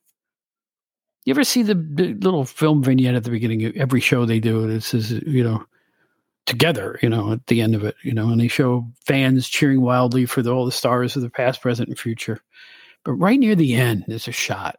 You 1.25 1.33
ever 1.33 1.45
see 1.45 1.62
the, 1.62 1.75
the, 1.75 2.14
little 2.14 2.45
film 2.45 2.83
vignette 2.83 3.14
at 3.14 3.25
the 3.25 3.31
beginning 3.31 3.64
of 3.64 3.76
every 3.76 4.00
show 4.00 4.25
they 4.25 4.41
do? 4.41 4.69
It 4.69 4.81
says, 4.83 5.12
you 5.12 5.45
know, 5.45 5.64
together, 6.47 6.99
you 7.02 7.09
know, 7.09 7.33
at 7.33 7.47
the 7.47 7.61
end 7.61 7.75
of 7.75 7.85
it, 7.85 7.95
you 8.02 8.12
know, 8.12 8.31
and 8.31 8.41
they 8.41 8.49
show 8.49 8.87
fans 9.05 9.49
cheering 9.49 9.81
wildly 9.81 10.26
for 10.26 10.43
the, 10.43 10.52
all 10.52 10.64
the 10.64 10.73
stars 10.73 11.14
of 11.14 11.23
the 11.23 11.31
past, 11.31 11.61
present, 11.61 11.88
and 11.88 11.99
future. 11.99 12.41
But 13.05 13.12
right 13.12 13.38
near 13.38 13.55
the 13.55 13.75
end, 13.75 14.05
there's 14.09 14.29
a 14.29 14.33
shot 14.33 14.76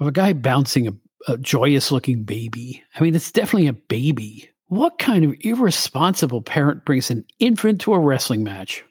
of 0.00 0.06
a 0.06 0.12
guy 0.12 0.32
bouncing 0.32 0.88
a, 0.88 0.92
a 1.32 1.38
joyous 1.38 1.90
looking 1.90 2.24
baby. 2.24 2.82
I 2.94 3.02
mean, 3.02 3.14
it's 3.14 3.32
definitely 3.32 3.68
a 3.68 3.72
baby. 3.72 4.50
What 4.66 4.98
kind 4.98 5.24
of 5.24 5.34
irresponsible 5.40 6.42
parent 6.42 6.84
brings 6.84 7.10
an 7.10 7.24
infant 7.38 7.80
to 7.82 7.94
a 7.94 7.98
wrestling 7.98 8.44
match 8.44 8.84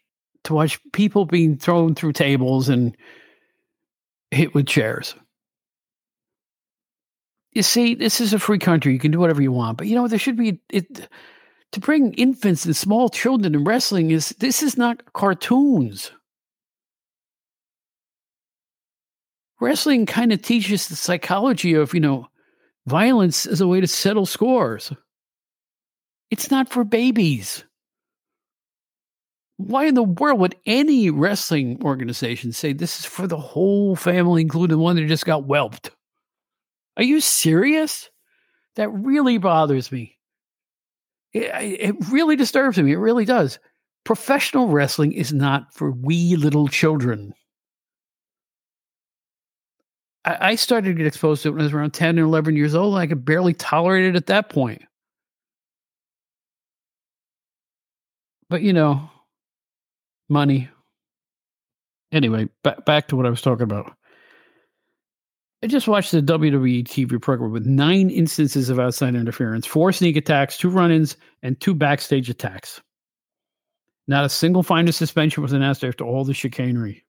to 0.43 0.53
watch 0.53 0.79
people 0.91 1.25
being 1.25 1.57
thrown 1.57 1.95
through 1.95 2.13
tables 2.13 2.69
and 2.69 2.95
hit 4.31 4.53
with 4.53 4.67
chairs? 4.67 5.15
You 7.55 7.63
see, 7.63 7.95
this 7.95 8.19
is 8.19 8.33
a 8.33 8.39
free 8.39 8.59
country. 8.59 8.93
You 8.93 8.99
can 8.99 9.11
do 9.11 9.19
whatever 9.19 9.41
you 9.41 9.51
want, 9.51 9.77
but 9.77 9.87
you 9.87 9.95
know 9.95 10.07
there 10.07 10.19
should 10.19 10.37
be 10.37 10.59
it 10.69 11.07
to 11.71 11.79
bring 11.79 12.13
infants 12.13 12.65
and 12.65 12.75
small 12.75 13.09
children 13.09 13.55
in 13.55 13.63
wrestling 13.63 14.11
is 14.11 14.29
this 14.39 14.61
is 14.61 14.77
not 14.77 15.13
cartoons. 15.13 16.11
Wrestling 19.59 20.05
kind 20.05 20.31
of 20.31 20.41
teaches 20.41 20.87
the 20.87 20.95
psychology 20.95 21.73
of, 21.73 21.93
you 21.93 21.99
know, 21.99 22.27
violence 22.85 23.45
as 23.45 23.61
a 23.61 23.67
way 23.67 23.79
to 23.81 23.87
settle 23.87 24.25
scores. 24.25 24.91
It's 26.29 26.51
not 26.51 26.69
for 26.69 26.83
babies. 26.83 27.63
Why 29.57 29.85
in 29.85 29.95
the 29.95 30.03
world 30.03 30.39
would 30.39 30.55
any 30.65 31.09
wrestling 31.09 31.81
organization 31.83 32.51
say 32.51 32.73
this 32.73 32.99
is 32.99 33.05
for 33.05 33.25
the 33.25 33.37
whole 33.37 33.95
family, 33.95 34.41
including 34.41 34.79
one 34.79 34.95
that 34.97 35.07
just 35.07 35.25
got 35.25 35.45
whelped? 35.45 35.91
Are 36.97 37.03
you 37.03 37.21
serious? 37.21 38.09
That 38.75 38.89
really 38.89 39.37
bothers 39.37 39.91
me. 39.91 40.17
It, 41.33 41.51
it 41.53 41.95
really 42.11 42.35
disturbs 42.35 42.77
me. 42.77 42.91
It 42.91 42.97
really 42.97 43.25
does. 43.25 43.59
Professional 44.03 44.67
wrestling 44.67 45.13
is 45.13 45.33
not 45.33 45.73
for 45.73 45.91
wee 45.91 46.35
little 46.35 46.67
children. 46.67 47.33
I, 50.25 50.37
I 50.51 50.55
started 50.55 50.89
to 50.89 50.93
get 50.93 51.07
exposed 51.07 51.43
to 51.43 51.49
it 51.49 51.51
when 51.51 51.61
I 51.61 51.63
was 51.63 51.73
around 51.73 51.91
10 51.91 52.19
or 52.19 52.23
11 52.23 52.55
years 52.55 52.75
old, 52.75 52.93
and 52.93 53.01
I 53.01 53.07
could 53.07 53.25
barely 53.25 53.53
tolerate 53.53 54.05
it 54.05 54.15
at 54.15 54.27
that 54.27 54.49
point. 54.49 54.83
But, 58.49 58.61
you 58.61 58.73
know, 58.73 59.09
money. 60.29 60.69
Anyway, 62.11 62.47
back, 62.63 62.85
back 62.85 63.07
to 63.07 63.15
what 63.15 63.25
I 63.25 63.31
was 63.31 63.41
talking 63.41 63.63
about. 63.63 63.95
I 65.63 65.67
just 65.67 65.87
watched 65.87 66.11
the 66.11 66.21
WWE 66.21 66.83
TV 66.83 67.21
program 67.21 67.53
with 67.53 67.65
nine 67.65 68.09
instances 68.09 68.69
of 68.69 68.81
outside 68.81 69.15
interference, 69.15 69.65
four 69.65 69.93
sneak 69.93 70.17
attacks, 70.17 70.57
two 70.57 70.69
run 70.69 70.91
ins, 70.91 71.15
and 71.41 71.57
two 71.57 71.73
backstage 71.73 72.29
attacks. 72.29 72.81
Not 74.05 74.25
a 74.25 74.29
single 74.29 74.61
fine 74.61 74.89
or 74.89 74.91
suspension 74.91 75.41
was 75.41 75.53
announced 75.53 75.85
after 75.85 76.03
all 76.03 76.25
the 76.25 76.33
chicanery. 76.33 77.05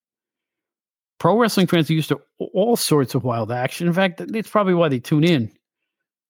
Pro 1.19 1.37
wrestling 1.37 1.67
fans 1.67 1.91
are 1.91 1.95
used 1.95 2.11
to 2.11 2.21
all 2.39 2.77
sorts 2.77 3.17
of 3.17 3.25
wild 3.25 3.51
action. 3.51 3.89
In 3.89 3.93
fact, 3.93 4.23
that's 4.25 4.51
probably 4.51 4.75
why 4.75 4.89
they 4.89 5.01
tune 5.01 5.25
in. 5.25 5.51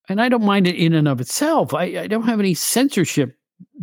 And 0.08 0.18
I 0.18 0.30
don't 0.30 0.44
mind 0.44 0.66
it 0.66 0.76
in 0.76 0.94
and 0.94 1.08
of 1.08 1.20
itself. 1.20 1.74
I, 1.74 1.84
I 1.98 2.06
don't 2.06 2.24
have 2.24 2.40
any 2.40 2.54
censorship 2.54 3.36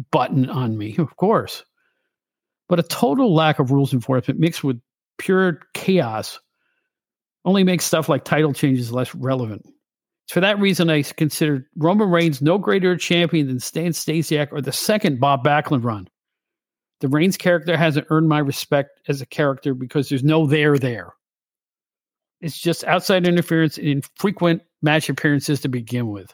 button 0.09 0.49
on 0.49 0.79
me, 0.79 0.95
of 0.97 1.15
course. 1.15 1.63
But 2.67 2.79
a 2.79 2.83
total 2.83 3.35
lack 3.35 3.59
of 3.59 3.69
rules 3.69 3.93
enforcement 3.93 4.39
mixed 4.39 4.63
with 4.63 4.81
pure 5.19 5.59
chaos 5.75 6.39
only 7.45 7.63
makes 7.63 7.85
stuff 7.85 8.09
like 8.09 8.23
title 8.23 8.53
changes 8.53 8.91
less 8.91 9.13
relevant. 9.15 9.65
For 10.29 10.39
that 10.39 10.59
reason, 10.59 10.89
I 10.89 11.01
consider 11.01 11.67
Roman 11.75 12.09
Reigns 12.09 12.41
no 12.41 12.57
greater 12.57 12.91
a 12.91 12.97
champion 12.97 13.47
than 13.47 13.59
Stan 13.59 13.91
Stasiak 13.91 14.49
or 14.51 14.61
the 14.61 14.71
second 14.71 15.19
Bob 15.19 15.43
Backlund 15.43 15.83
run. 15.83 16.07
The 17.01 17.09
Reigns 17.09 17.35
character 17.35 17.75
hasn't 17.75 18.07
earned 18.09 18.29
my 18.29 18.39
respect 18.39 19.01
as 19.07 19.21
a 19.21 19.25
character 19.25 19.73
because 19.73 20.07
there's 20.07 20.23
no 20.23 20.45
there 20.45 20.77
there. 20.77 21.13
It's 22.39 22.59
just 22.59 22.83
outside 22.85 23.27
interference 23.27 23.77
and 23.77 23.87
infrequent 23.87 24.61
match 24.81 25.09
appearances 25.09 25.61
to 25.61 25.67
begin 25.67 26.09
with. 26.09 26.33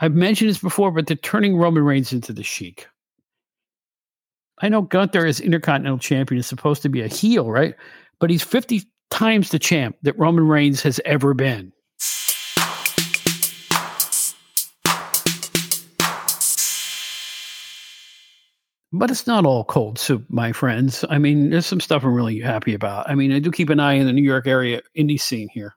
I've 0.00 0.14
mentioned 0.14 0.50
this 0.50 0.58
before, 0.58 0.90
but 0.90 1.06
they're 1.06 1.16
turning 1.16 1.56
Roman 1.56 1.82
Reigns 1.82 2.12
into 2.12 2.32
the 2.32 2.42
Sheik. 2.42 2.86
I 4.60 4.68
know 4.68 4.82
Gunther 4.82 5.26
as 5.26 5.40
Intercontinental 5.40 5.98
Champion 5.98 6.38
is 6.38 6.46
supposed 6.46 6.82
to 6.82 6.88
be 6.88 7.02
a 7.02 7.08
heel, 7.08 7.50
right? 7.50 7.74
But 8.20 8.30
he's 8.30 8.42
50 8.42 8.82
times 9.10 9.50
the 9.50 9.58
champ 9.58 9.96
that 10.02 10.18
Roman 10.18 10.46
Reigns 10.46 10.82
has 10.82 11.00
ever 11.04 11.34
been. 11.34 11.72
But 18.92 19.10
it's 19.10 19.26
not 19.26 19.44
all 19.44 19.64
cold 19.64 19.98
soup, 19.98 20.24
my 20.28 20.52
friends. 20.52 21.04
I 21.10 21.18
mean, 21.18 21.50
there's 21.50 21.66
some 21.66 21.80
stuff 21.80 22.02
I'm 22.02 22.14
really 22.14 22.40
happy 22.40 22.72
about. 22.72 23.08
I 23.10 23.14
mean, 23.14 23.32
I 23.32 23.40
do 23.40 23.50
keep 23.50 23.68
an 23.68 23.80
eye 23.80 23.94
in 23.94 24.06
the 24.06 24.12
New 24.12 24.22
York 24.22 24.46
area 24.46 24.80
indie 24.96 25.20
scene 25.20 25.48
here. 25.52 25.76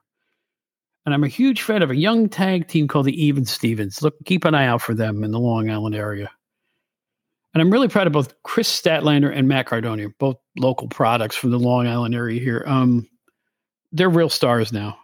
And 1.04 1.14
I'm 1.14 1.24
a 1.24 1.28
huge 1.28 1.62
fan 1.62 1.82
of 1.82 1.90
a 1.90 1.96
young 1.96 2.28
tag 2.28 2.68
team 2.68 2.88
called 2.88 3.06
the 3.06 3.22
Even 3.24 3.44
Stevens. 3.44 4.00
Look, 4.00 4.14
keep 4.24 4.44
an 4.44 4.54
eye 4.54 4.66
out 4.66 4.80
for 4.80 4.94
them 4.94 5.22
in 5.24 5.32
the 5.32 5.40
Long 5.40 5.70
Island 5.70 5.94
area. 5.94 6.30
And 7.52 7.60
I'm 7.60 7.70
really 7.70 7.88
proud 7.88 8.06
of 8.06 8.12
both 8.12 8.32
Kris 8.44 8.70
Statlander 8.70 9.36
and 9.36 9.48
Matt 9.48 9.66
Cardona, 9.66 10.08
both 10.18 10.36
local 10.56 10.88
products 10.88 11.36
from 11.36 11.50
the 11.50 11.58
Long 11.58 11.86
Island 11.86 12.14
area 12.14 12.40
here. 12.40 12.64
Um, 12.66 13.08
they're 13.92 14.10
real 14.10 14.28
stars 14.28 14.72
now. 14.72 14.98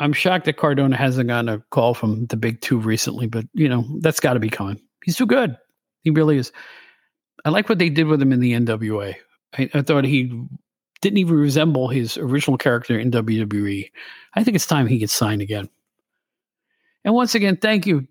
I'm 0.00 0.12
shocked 0.14 0.46
that 0.46 0.56
Cardona 0.56 0.96
hasn't 0.96 1.28
gotten 1.28 1.48
a 1.48 1.58
call 1.70 1.92
from 1.94 2.26
the 2.26 2.36
big 2.36 2.60
two 2.62 2.78
recently, 2.78 3.26
but 3.26 3.46
you 3.52 3.68
know 3.68 3.84
that's 4.00 4.20
got 4.20 4.34
to 4.34 4.40
be 4.40 4.48
coming. 4.48 4.80
He's 5.04 5.16
too 5.16 5.26
good. 5.26 5.56
He 6.02 6.10
really 6.10 6.38
is. 6.38 6.52
I 7.44 7.50
like 7.50 7.68
what 7.68 7.78
they 7.78 7.90
did 7.90 8.06
with 8.06 8.20
him 8.20 8.32
in 8.32 8.40
the 8.40 8.52
NWA. 8.52 9.14
I, 9.56 9.70
I 9.74 9.82
thought 9.82 10.04
he 10.04 10.46
didn't 11.00 11.18
even 11.18 11.36
resemble 11.36 11.88
his 11.88 12.16
original 12.18 12.58
character 12.58 12.98
in 12.98 13.10
WWE. 13.10 13.90
I 14.34 14.44
think 14.44 14.54
it's 14.54 14.66
time 14.66 14.86
he 14.86 14.98
gets 14.98 15.12
signed 15.12 15.42
again. 15.42 15.68
And 17.04 17.14
once 17.14 17.34
again, 17.34 17.56
thank 17.56 17.86
you 17.86 18.06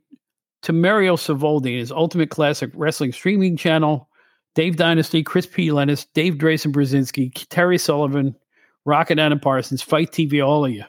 to 0.64 0.74
Mario 0.74 1.16
Savoldi 1.16 1.72
and 1.72 1.80
his 1.80 1.92
Ultimate 1.92 2.32
Classic 2.32 2.72
Wrestling 2.74 3.12
streaming 3.12 3.56
channel, 3.56 4.10
Dave 4.56 4.78
Dynasty, 4.78 5.24
Chris 5.24 5.46
P. 5.46 5.72
Lennis, 5.72 6.06
Dave 6.14 6.36
Drayson 6.36 6.72
Brzezinski, 6.72 7.32
Terry 7.50 7.78
Sullivan, 7.78 8.36
Rocket 8.86 9.20
Adam 9.20 9.40
Parsons, 9.40 9.82
Fight 9.82 10.12
TV, 10.12 10.46
all 10.46 10.66
of 10.66 10.72
you. 10.72 10.84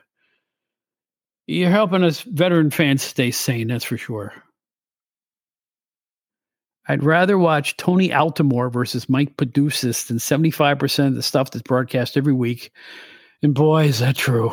You're 1.47 1.71
helping 1.71 2.05
us 2.05 2.21
veteran 2.21 2.71
fans 2.71 3.03
stay 3.03 3.31
sane, 3.31 3.69
that's 3.69 3.85
for 3.85 3.97
sure. 3.97 4.33
I'd 6.89 7.05
rather 7.05 7.39
watch 7.39 7.77
Tony 7.77 8.09
Altimore 8.09 8.73
versus 8.73 9.09
Mike 9.09 9.37
Paidousis 9.37 10.07
than 10.07 10.19
75% 10.19 11.07
of 11.07 11.15
the 11.15 11.23
stuff 11.23 11.51
that's 11.51 11.63
broadcast 11.63 12.17
every 12.17 12.33
week. 12.33 12.73
And 13.43 13.55
boy, 13.55 13.85
is 13.85 14.01
that 14.01 14.17
true. 14.17 14.53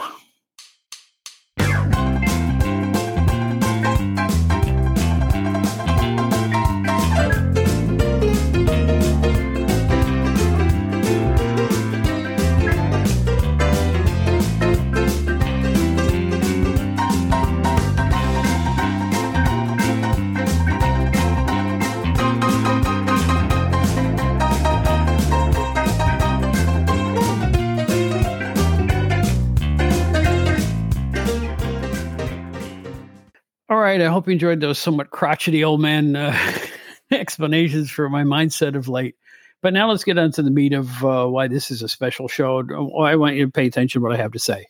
Right. 33.99 34.07
I 34.07 34.11
hope 34.11 34.27
you 34.27 34.33
enjoyed 34.33 34.61
those 34.61 34.79
somewhat 34.79 35.11
crotchety 35.11 35.63
old 35.63 35.81
man 35.81 36.15
uh, 36.15 36.37
explanations 37.11 37.89
for 37.89 38.09
my 38.09 38.23
mindset 38.23 38.75
of 38.75 38.87
late. 38.87 39.15
But 39.61 39.73
now 39.73 39.89
let's 39.89 40.03
get 40.03 40.19
on 40.19 40.31
to 40.33 40.43
the 40.43 40.51
meat 40.51 40.73
of 40.73 41.03
uh, 41.03 41.25
why 41.25 41.47
this 41.47 41.71
is 41.71 41.81
a 41.81 41.89
special 41.89 42.27
show. 42.27 42.63
I 42.99 43.15
want 43.15 43.35
you 43.35 43.45
to 43.45 43.51
pay 43.51 43.65
attention 43.65 44.01
to 44.01 44.03
what 44.07 44.13
I 44.13 44.21
have 44.21 44.33
to 44.33 44.39
say. 44.39 44.67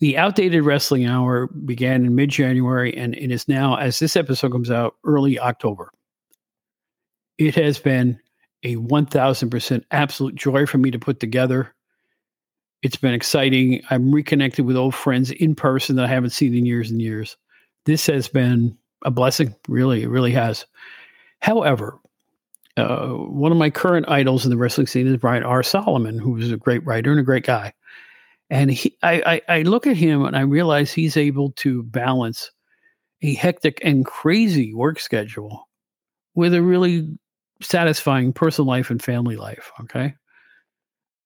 The 0.00 0.16
outdated 0.16 0.64
wrestling 0.64 1.06
hour 1.06 1.48
began 1.48 2.04
in 2.04 2.14
mid 2.14 2.30
January 2.30 2.96
and 2.96 3.14
it 3.14 3.30
is 3.30 3.48
now, 3.48 3.76
as 3.76 3.98
this 3.98 4.16
episode 4.16 4.52
comes 4.52 4.70
out, 4.70 4.94
early 5.04 5.38
October. 5.38 5.90
It 7.38 7.54
has 7.56 7.78
been 7.78 8.20
a 8.62 8.76
1000% 8.76 9.84
absolute 9.90 10.34
joy 10.34 10.66
for 10.66 10.78
me 10.78 10.90
to 10.90 10.98
put 10.98 11.20
together. 11.20 11.74
It's 12.82 12.96
been 12.96 13.14
exciting. 13.14 13.82
I'm 13.90 14.12
reconnected 14.12 14.66
with 14.66 14.76
old 14.76 14.94
friends 14.94 15.30
in 15.30 15.54
person 15.54 15.96
that 15.96 16.04
I 16.04 16.08
haven't 16.08 16.30
seen 16.30 16.54
in 16.54 16.66
years 16.66 16.90
and 16.90 17.00
years 17.00 17.36
this 17.84 18.06
has 18.06 18.28
been 18.28 18.76
a 19.04 19.10
blessing. 19.10 19.54
Really, 19.68 20.02
it 20.02 20.08
really 20.08 20.32
has. 20.32 20.66
However, 21.40 21.98
uh, 22.76 23.08
one 23.08 23.52
of 23.52 23.58
my 23.58 23.70
current 23.70 24.08
idols 24.08 24.44
in 24.44 24.50
the 24.50 24.56
wrestling 24.56 24.86
scene 24.86 25.06
is 25.06 25.16
Brian 25.18 25.44
R. 25.44 25.62
Solomon, 25.62 26.18
who 26.18 26.36
is 26.38 26.50
a 26.50 26.56
great 26.56 26.84
writer 26.84 27.10
and 27.10 27.20
a 27.20 27.24
great 27.24 27.44
guy. 27.44 27.72
And 28.50 28.70
he, 28.70 28.96
I, 29.02 29.40
I, 29.48 29.58
I 29.58 29.62
look 29.62 29.86
at 29.86 29.96
him 29.96 30.24
and 30.24 30.36
I 30.36 30.40
realize 30.40 30.92
he's 30.92 31.16
able 31.16 31.52
to 31.52 31.82
balance 31.82 32.50
a 33.22 33.34
hectic 33.34 33.80
and 33.82 34.04
crazy 34.04 34.74
work 34.74 35.00
schedule 35.00 35.68
with 36.34 36.52
a 36.52 36.62
really 36.62 37.16
satisfying 37.60 38.32
personal 38.32 38.66
life 38.66 38.90
and 38.90 39.02
family 39.02 39.36
life. 39.36 39.72
Okay. 39.80 40.14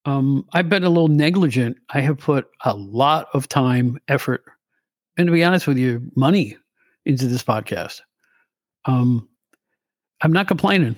Um, 0.05 0.47
I've 0.53 0.69
been 0.69 0.85
a 0.85 0.91
little 0.91 1.09
negligent. 1.09 1.79
I 1.91 2.01
have 2.01 2.19
put 2.19 2.49
a 2.65 2.75
lot 2.75 3.29
of 3.35 3.49
time, 3.49 3.99
effort, 4.09 4.45
and 5.19 5.27
to 5.27 5.33
be 5.33 5.45
honest 5.45 5.67
with 5.67 5.77
you, 5.77 6.01
money 6.15 6.57
into 7.05 7.27
this 7.27 7.43
podcast. 7.43 8.01
Um, 8.85 9.29
I'm 10.23 10.33
not 10.33 10.49
complaining. 10.49 10.97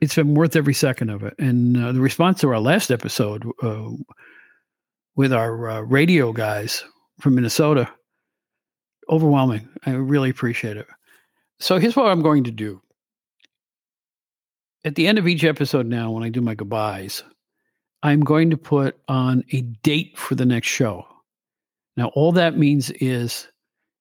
It's 0.00 0.14
been 0.14 0.34
worth 0.34 0.56
every 0.56 0.74
second 0.74 1.10
of 1.10 1.22
it. 1.22 1.34
And 1.38 1.76
uh, 1.76 1.92
the 1.92 2.00
response 2.00 2.40
to 2.40 2.48
our 2.48 2.60
last 2.60 2.90
episode 2.90 3.44
uh, 3.62 3.90
with 5.16 5.32
our 5.32 5.68
uh, 5.68 5.80
radio 5.82 6.32
guys 6.32 6.84
from 7.20 7.34
Minnesota, 7.34 7.88
overwhelming. 9.10 9.68
I 9.84 9.90
really 9.90 10.30
appreciate 10.30 10.76
it. 10.76 10.86
So 11.60 11.78
here's 11.78 11.96
what 11.96 12.06
I'm 12.06 12.22
going 12.22 12.44
to 12.44 12.50
do. 12.50 12.80
At 14.84 14.94
the 14.94 15.08
end 15.08 15.18
of 15.18 15.26
each 15.26 15.44
episode 15.44 15.86
now, 15.86 16.10
when 16.10 16.22
I 16.22 16.28
do 16.28 16.40
my 16.40 16.54
goodbyes, 16.54 17.24
I'm 18.02 18.20
going 18.20 18.50
to 18.50 18.56
put 18.56 18.96
on 19.08 19.42
a 19.52 19.62
date 19.62 20.16
for 20.16 20.36
the 20.36 20.46
next 20.46 20.68
show. 20.68 21.04
Now, 21.96 22.12
all 22.14 22.30
that 22.32 22.56
means 22.56 22.90
is 22.92 23.48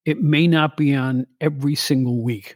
it 0.07 0.21
may 0.21 0.47
not 0.47 0.77
be 0.77 0.95
on 0.95 1.27
every 1.41 1.75
single 1.75 2.21
week. 2.23 2.55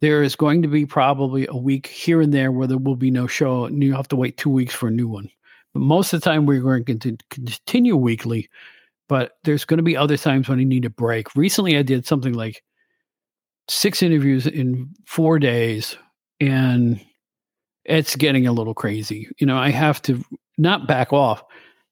There 0.00 0.22
is 0.22 0.34
going 0.34 0.62
to 0.62 0.68
be 0.68 0.86
probably 0.86 1.46
a 1.46 1.56
week 1.56 1.86
here 1.86 2.22
and 2.22 2.32
there 2.32 2.50
where 2.50 2.66
there 2.66 2.78
will 2.78 2.96
be 2.96 3.10
no 3.10 3.26
show, 3.26 3.66
and 3.66 3.84
you 3.84 3.92
have 3.92 4.08
to 4.08 4.16
wait 4.16 4.38
two 4.38 4.48
weeks 4.48 4.74
for 4.74 4.88
a 4.88 4.90
new 4.90 5.08
one. 5.08 5.28
But 5.74 5.80
most 5.80 6.14
of 6.14 6.20
the 6.20 6.24
time, 6.24 6.46
we're 6.46 6.60
going 6.60 6.86
to 6.86 7.18
continue 7.28 7.96
weekly. 7.96 8.48
But 9.10 9.32
there's 9.44 9.66
going 9.66 9.76
to 9.76 9.82
be 9.82 9.96
other 9.96 10.16
times 10.16 10.48
when 10.48 10.58
I 10.58 10.64
need 10.64 10.86
a 10.86 10.90
break. 10.90 11.26
Recently, 11.36 11.76
I 11.76 11.82
did 11.82 12.06
something 12.06 12.32
like 12.32 12.62
six 13.68 14.02
interviews 14.02 14.46
in 14.46 14.88
four 15.04 15.38
days, 15.38 15.98
and 16.40 16.98
it's 17.84 18.16
getting 18.16 18.46
a 18.46 18.52
little 18.52 18.74
crazy. 18.74 19.28
You 19.38 19.46
know, 19.46 19.58
I 19.58 19.68
have 19.68 20.00
to 20.02 20.24
not 20.56 20.86
back 20.86 21.12
off, 21.12 21.44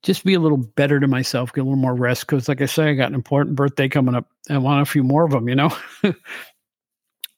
just 0.03 0.25
be 0.25 0.35
a 0.35 0.41
little 0.41 0.59
better 0.59 1.01
to 1.01 1.09
myself, 1.09 1.53
get 1.53 1.63
a 1.63 1.65
little 1.65 1.77
more 1.77 1.95
rest. 1.95 2.27
Because, 2.27 2.49
like 2.49 2.61
I 2.61 2.67
say, 2.67 2.91
I 2.91 2.95
got 2.95 3.09
an 3.09 3.15
important 3.15 3.57
birthday 3.57 3.89
coming 3.89 4.15
up. 4.15 4.29
I 4.49 4.59
want 4.59 4.83
a 4.83 4.91
few 4.91 5.03
more 5.03 5.25
of 5.25 5.33
them, 5.33 5.49
you 5.49 5.55
know? 5.55 5.77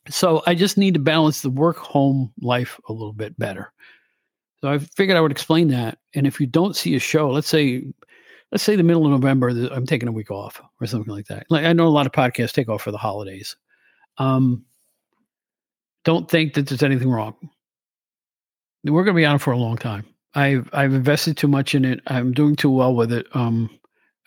so 0.09 0.43
I 0.47 0.55
just 0.55 0.77
need 0.77 0.95
to 0.95 1.01
balance 1.01 1.43
the 1.43 1.51
work 1.51 1.79
home 1.79 2.33
life 2.41 2.79
a 2.89 2.93
little 2.93 3.13
bit 3.13 3.39
better. 3.39 3.73
So 4.61 4.71
I 4.71 4.79
figured 4.79 5.17
I 5.17 5.21
would 5.21 5.33
explain 5.33 5.69
that. 5.69 5.99
And 6.15 6.27
if 6.27 6.41
you 6.41 6.47
don't 6.47 6.77
see 6.77 6.95
a 6.97 7.01
show, 7.01 7.31
let's 7.31 7.49
say, 7.49 7.85
let's 8.51 8.65
say 8.65 8.77
the 8.77 8.83
middle 8.83 9.07
of 9.07 9.13
November, 9.13 9.49
I'm 9.49 9.87
taking 9.87 10.09
a 10.09 10.13
week 10.13 10.31
off 10.31 10.61
or 10.81 10.87
something 10.87 11.13
like 11.13 11.27
that. 11.27 11.47
Like 11.49 11.65
I 11.65 11.73
know 11.73 11.87
a 11.87 11.91
lot 11.91 12.07
of 12.07 12.13
podcasts 12.13 12.53
take 12.53 12.69
off 12.69 12.83
for 12.83 12.91
the 12.91 12.99
holidays. 12.99 13.57
Um, 14.19 14.65
don't 16.05 16.29
think 16.29 16.55
that 16.55 16.67
there's 16.67 16.83
anything 16.83 17.11
wrong. 17.11 17.37
We're 18.85 19.05
going 19.05 19.15
to 19.15 19.21
be 19.21 19.27
on 19.27 19.39
for 19.39 19.53
a 19.53 19.59
long 19.59 19.77
time. 19.77 20.07
I've 20.39 20.71
I've 20.73 20.95
invested 20.95 21.37
too 21.37 21.49
much 21.49 21.75
in 21.75 21.85
it. 21.85 22.01
I'm 22.07 22.33
doing 22.33 22.55
too 22.55 22.71
well 22.71 22.95
with 22.95 23.13
it. 23.13 23.27
Um, 23.35 23.69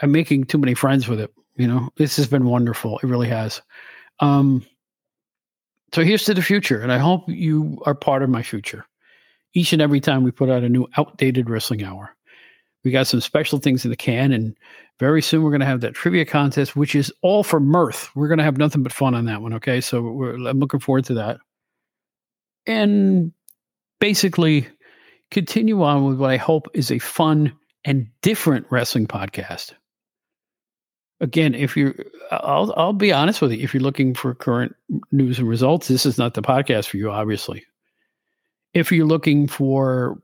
I'm 0.01 0.11
making 0.11 0.43
too 0.45 0.57
many 0.57 0.73
friends 0.73 1.07
with 1.07 1.21
it. 1.21 1.33
You 1.55 1.67
know, 1.67 1.89
this 1.95 2.17
has 2.17 2.27
been 2.27 2.45
wonderful. 2.45 2.99
It 2.99 3.05
really 3.05 3.29
has. 3.29 3.61
Um, 4.19 4.65
so 5.93 6.03
here's 6.03 6.25
to 6.25 6.33
the 6.33 6.41
future, 6.41 6.81
and 6.81 6.91
I 6.91 6.97
hope 6.97 7.23
you 7.29 7.81
are 7.85 7.95
part 7.95 8.23
of 8.23 8.29
my 8.29 8.43
future. 8.43 8.85
Each 9.53 9.71
and 9.71 9.81
every 9.81 10.01
time 10.01 10.23
we 10.23 10.31
put 10.31 10.49
out 10.49 10.63
a 10.63 10.69
new 10.69 10.85
outdated 10.97 11.49
wrestling 11.49 11.83
hour, 11.83 12.13
we 12.83 12.91
got 12.91 13.07
some 13.07 13.21
special 13.21 13.59
things 13.59 13.85
in 13.85 13.91
the 13.91 13.97
can, 13.97 14.33
and 14.33 14.57
very 14.99 15.21
soon 15.21 15.43
we're 15.43 15.51
going 15.51 15.61
to 15.61 15.65
have 15.65 15.81
that 15.81 15.93
trivia 15.93 16.25
contest, 16.25 16.75
which 16.75 16.93
is 16.93 17.11
all 17.21 17.43
for 17.43 17.61
mirth. 17.61 18.09
We're 18.15 18.27
going 18.27 18.37
to 18.37 18.43
have 18.43 18.57
nothing 18.57 18.83
but 18.83 18.91
fun 18.91 19.15
on 19.15 19.25
that 19.25 19.41
one. 19.41 19.53
Okay, 19.53 19.79
so 19.79 19.97
I'm 20.47 20.59
looking 20.59 20.81
forward 20.81 21.05
to 21.05 21.13
that. 21.15 21.39
And 22.67 23.31
basically, 23.99 24.67
continue 25.31 25.81
on 25.81 26.05
with 26.05 26.19
what 26.19 26.29
I 26.29 26.37
hope 26.37 26.67
is 26.73 26.91
a 26.91 26.99
fun 26.99 27.53
and 27.83 28.07
different 28.21 28.67
wrestling 28.69 29.07
podcast. 29.07 29.73
Again, 31.19 31.55
if 31.55 31.77
you're, 31.77 31.95
I'll, 32.31 32.73
I'll 32.75 32.93
be 32.93 33.13
honest 33.13 33.41
with 33.41 33.51
you. 33.51 33.63
If 33.63 33.73
you're 33.73 33.83
looking 33.83 34.13
for 34.13 34.33
current 34.33 34.75
news 35.11 35.39
and 35.39 35.47
results, 35.47 35.87
this 35.87 36.05
is 36.05 36.17
not 36.17 36.33
the 36.33 36.41
podcast 36.41 36.87
for 36.87 36.97
you, 36.97 37.11
obviously. 37.11 37.63
If 38.73 38.91
you're 38.91 39.05
looking 39.05 39.47
for 39.47 40.21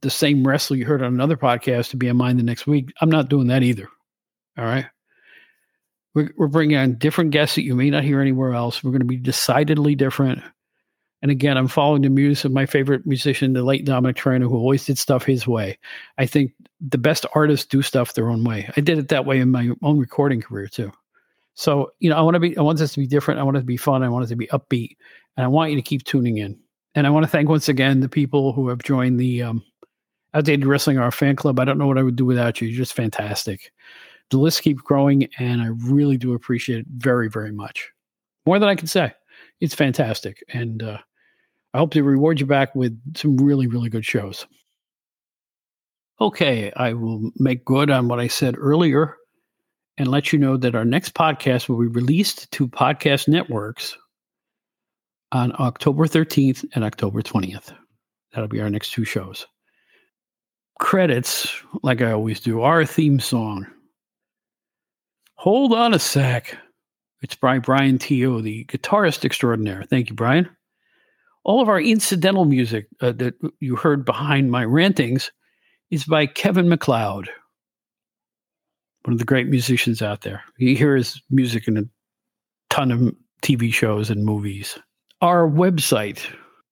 the 0.00 0.10
same 0.10 0.46
wrestler 0.46 0.76
you 0.76 0.86
heard 0.86 1.02
on 1.02 1.12
another 1.12 1.36
podcast 1.36 1.90
to 1.90 1.96
be 1.96 2.08
in 2.08 2.16
mind 2.16 2.38
the 2.38 2.42
next 2.42 2.66
week, 2.66 2.92
I'm 3.00 3.10
not 3.10 3.28
doing 3.28 3.48
that 3.48 3.62
either. 3.62 3.88
All 4.56 4.64
right. 4.64 4.86
We're, 6.14 6.30
we're 6.36 6.48
bringing 6.48 6.76
on 6.76 6.94
different 6.94 7.30
guests 7.30 7.56
that 7.56 7.64
you 7.64 7.74
may 7.74 7.90
not 7.90 8.04
hear 8.04 8.20
anywhere 8.20 8.54
else. 8.54 8.82
We're 8.82 8.90
going 8.92 9.00
to 9.00 9.06
be 9.06 9.16
decidedly 9.16 9.94
different. 9.94 10.42
And 11.22 11.30
again, 11.30 11.56
I'm 11.58 11.68
following 11.68 12.02
the 12.02 12.08
muse 12.08 12.44
of 12.44 12.52
my 12.52 12.66
favorite 12.66 13.06
musician, 13.06 13.52
the 13.52 13.62
late 13.62 13.84
Dominic 13.84 14.16
Trainer, 14.16 14.48
who 14.48 14.56
always 14.56 14.84
did 14.86 14.98
stuff 14.98 15.24
his 15.24 15.46
way. 15.46 15.78
I 16.16 16.26
think 16.26 16.52
the 16.80 16.98
best 16.98 17.26
artists 17.34 17.66
do 17.66 17.82
stuff 17.82 18.14
their 18.14 18.30
own 18.30 18.42
way. 18.42 18.70
I 18.76 18.80
did 18.80 18.98
it 18.98 19.08
that 19.08 19.26
way 19.26 19.38
in 19.38 19.50
my 19.50 19.70
own 19.82 19.98
recording 19.98 20.40
career 20.40 20.66
too. 20.66 20.92
So, 21.54 21.92
you 21.98 22.08
know, 22.08 22.16
I 22.16 22.22
want 22.22 22.36
to 22.36 22.40
be, 22.40 22.56
I 22.56 22.62
want 22.62 22.78
this 22.78 22.94
to 22.94 23.00
be 23.00 23.06
different. 23.06 23.38
I 23.38 23.42
want 23.42 23.58
it 23.58 23.60
to 23.60 23.66
be 23.66 23.76
fun. 23.76 24.02
I 24.02 24.08
want 24.08 24.24
it 24.24 24.28
to 24.28 24.36
be 24.36 24.46
upbeat. 24.46 24.96
And 25.36 25.44
I 25.44 25.48
want 25.48 25.70
you 25.70 25.76
to 25.76 25.82
keep 25.82 26.04
tuning 26.04 26.38
in. 26.38 26.58
And 26.94 27.06
I 27.06 27.10
want 27.10 27.24
to 27.24 27.30
thank 27.30 27.48
once 27.48 27.68
again 27.68 28.00
the 28.00 28.08
people 28.08 28.52
who 28.52 28.68
have 28.68 28.82
joined 28.82 29.20
the 29.20 29.42
um, 29.42 29.62
Outdated 30.32 30.66
Wrestling 30.66 30.98
Hour 30.98 31.10
fan 31.10 31.36
club. 31.36 31.60
I 31.60 31.64
don't 31.64 31.78
know 31.78 31.86
what 31.86 31.98
I 31.98 32.02
would 32.02 32.16
do 32.16 32.24
without 32.24 32.60
you. 32.60 32.68
You're 32.68 32.78
just 32.78 32.94
fantastic. 32.94 33.72
The 34.30 34.38
list 34.38 34.62
keeps 34.62 34.80
growing, 34.82 35.28
and 35.38 35.60
I 35.60 35.66
really 35.66 36.16
do 36.16 36.34
appreciate 36.34 36.80
it 36.80 36.86
very, 36.88 37.28
very 37.28 37.52
much. 37.52 37.90
More 38.46 38.58
than 38.58 38.68
I 38.68 38.76
can 38.76 38.86
say 38.86 39.12
it's 39.60 39.74
fantastic. 39.74 40.42
And 40.52 40.82
uh, 40.82 40.98
I 41.72 41.78
hope 41.78 41.92
to 41.92 42.02
reward 42.02 42.40
you 42.40 42.46
back 42.46 42.74
with 42.74 42.98
some 43.16 43.36
really, 43.36 43.66
really 43.66 43.88
good 43.88 44.04
shows. 44.04 44.46
Okay, 46.20 46.72
I 46.76 46.92
will 46.92 47.30
make 47.36 47.64
good 47.64 47.90
on 47.90 48.08
what 48.08 48.20
I 48.20 48.28
said 48.28 48.56
earlier 48.58 49.16
and 49.96 50.08
let 50.08 50.32
you 50.32 50.38
know 50.38 50.56
that 50.56 50.74
our 50.74 50.84
next 50.84 51.14
podcast 51.14 51.68
will 51.68 51.80
be 51.80 51.86
released 51.86 52.50
to 52.52 52.68
podcast 52.68 53.28
networks 53.28 53.96
on 55.32 55.52
October 55.58 56.06
13th 56.06 56.64
and 56.74 56.84
October 56.84 57.22
20th. 57.22 57.72
That'll 58.32 58.48
be 58.48 58.60
our 58.60 58.70
next 58.70 58.92
two 58.92 59.04
shows. 59.04 59.46
Credits, 60.78 61.52
like 61.82 62.00
I 62.00 62.12
always 62.12 62.40
do, 62.40 62.62
our 62.62 62.84
theme 62.84 63.20
song. 63.20 63.66
Hold 65.36 65.72
on 65.72 65.94
a 65.94 65.98
sec. 65.98 66.56
It's 67.22 67.34
by 67.34 67.58
Brian 67.58 67.98
T.O., 67.98 68.40
the 68.40 68.64
guitarist 68.64 69.24
extraordinaire. 69.24 69.84
Thank 69.84 70.08
you, 70.10 70.16
Brian. 70.16 70.48
All 71.44 71.62
of 71.62 71.68
our 71.68 71.80
incidental 71.80 72.44
music 72.44 72.86
uh, 73.00 73.12
that 73.12 73.34
you 73.60 73.76
heard 73.76 74.04
behind 74.04 74.50
my 74.50 74.64
rantings 74.64 75.30
is 75.90 76.04
by 76.04 76.26
Kevin 76.26 76.68
MacLeod, 76.68 77.28
one 79.04 79.12
of 79.12 79.18
the 79.18 79.24
great 79.24 79.48
musicians 79.48 80.02
out 80.02 80.20
there. 80.20 80.42
You 80.58 80.76
hear 80.76 80.96
his 80.96 81.20
music 81.30 81.66
in 81.66 81.78
a 81.78 81.82
ton 82.68 82.90
of 82.90 83.14
TV 83.42 83.72
shows 83.72 84.10
and 84.10 84.24
movies. 84.24 84.78
Our 85.20 85.48
website, 85.48 86.20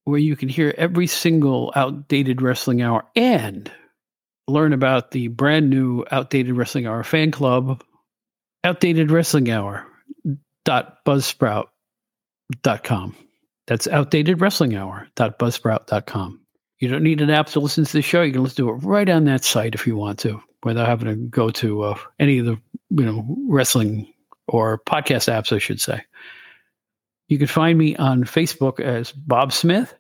where 0.05 0.19
you 0.19 0.37
can 0.37 0.49
hear 0.49 0.75
every 0.79 1.07
single 1.07 1.73
outdated 1.75 2.41
wrestling 2.43 2.83
hour 2.83 3.05
and 3.17 3.71
learn 4.47 4.73
about 4.73 5.11
the 5.11 5.29
brand 5.29 5.71
new 5.71 6.05
outdated 6.11 6.57
wrestling 6.57 6.87
hour 6.87 7.03
fan 7.05 7.31
club, 7.31 7.83
outdated 8.65 9.11
wrestling 9.11 9.51
wrestling 14.41 14.77
hour 14.77 15.09
dot 15.15 15.39
buzzsprout.com. 15.39 16.41
You 16.79 16.89
don't 16.89 17.03
need 17.03 17.21
an 17.21 17.31
app 17.31 17.49
to 17.49 17.61
listen 17.61 17.85
to 17.85 17.93
the 17.93 18.03
show. 18.03 18.23
You 18.23 18.33
can 18.33 18.43
listen 18.43 18.65
to 18.65 18.71
it 18.71 18.85
right 18.85 19.09
on 19.09 19.25
that 19.25 19.45
site 19.45 19.75
if 19.75 19.87
you 19.87 19.97
want 19.97 20.21
to, 20.21 20.41
without 20.63 20.87
having 20.87 21.09
to 21.09 21.17
go 21.17 21.51
to 21.51 21.83
uh, 21.83 21.99
any 22.19 22.39
of 22.39 22.47
the 22.47 22.59
you 22.91 23.05
know 23.05 23.37
wrestling 23.49 24.13
or 24.47 24.79
podcast 24.79 25.33
apps, 25.33 25.55
I 25.55 25.59
should 25.59 25.81
say. 25.81 26.03
You 27.29 27.37
can 27.39 27.47
find 27.47 27.79
me 27.79 27.95
on 27.97 28.25
Facebook 28.25 28.81
as 28.81 29.13
Bob 29.13 29.53
Smith. 29.53 29.95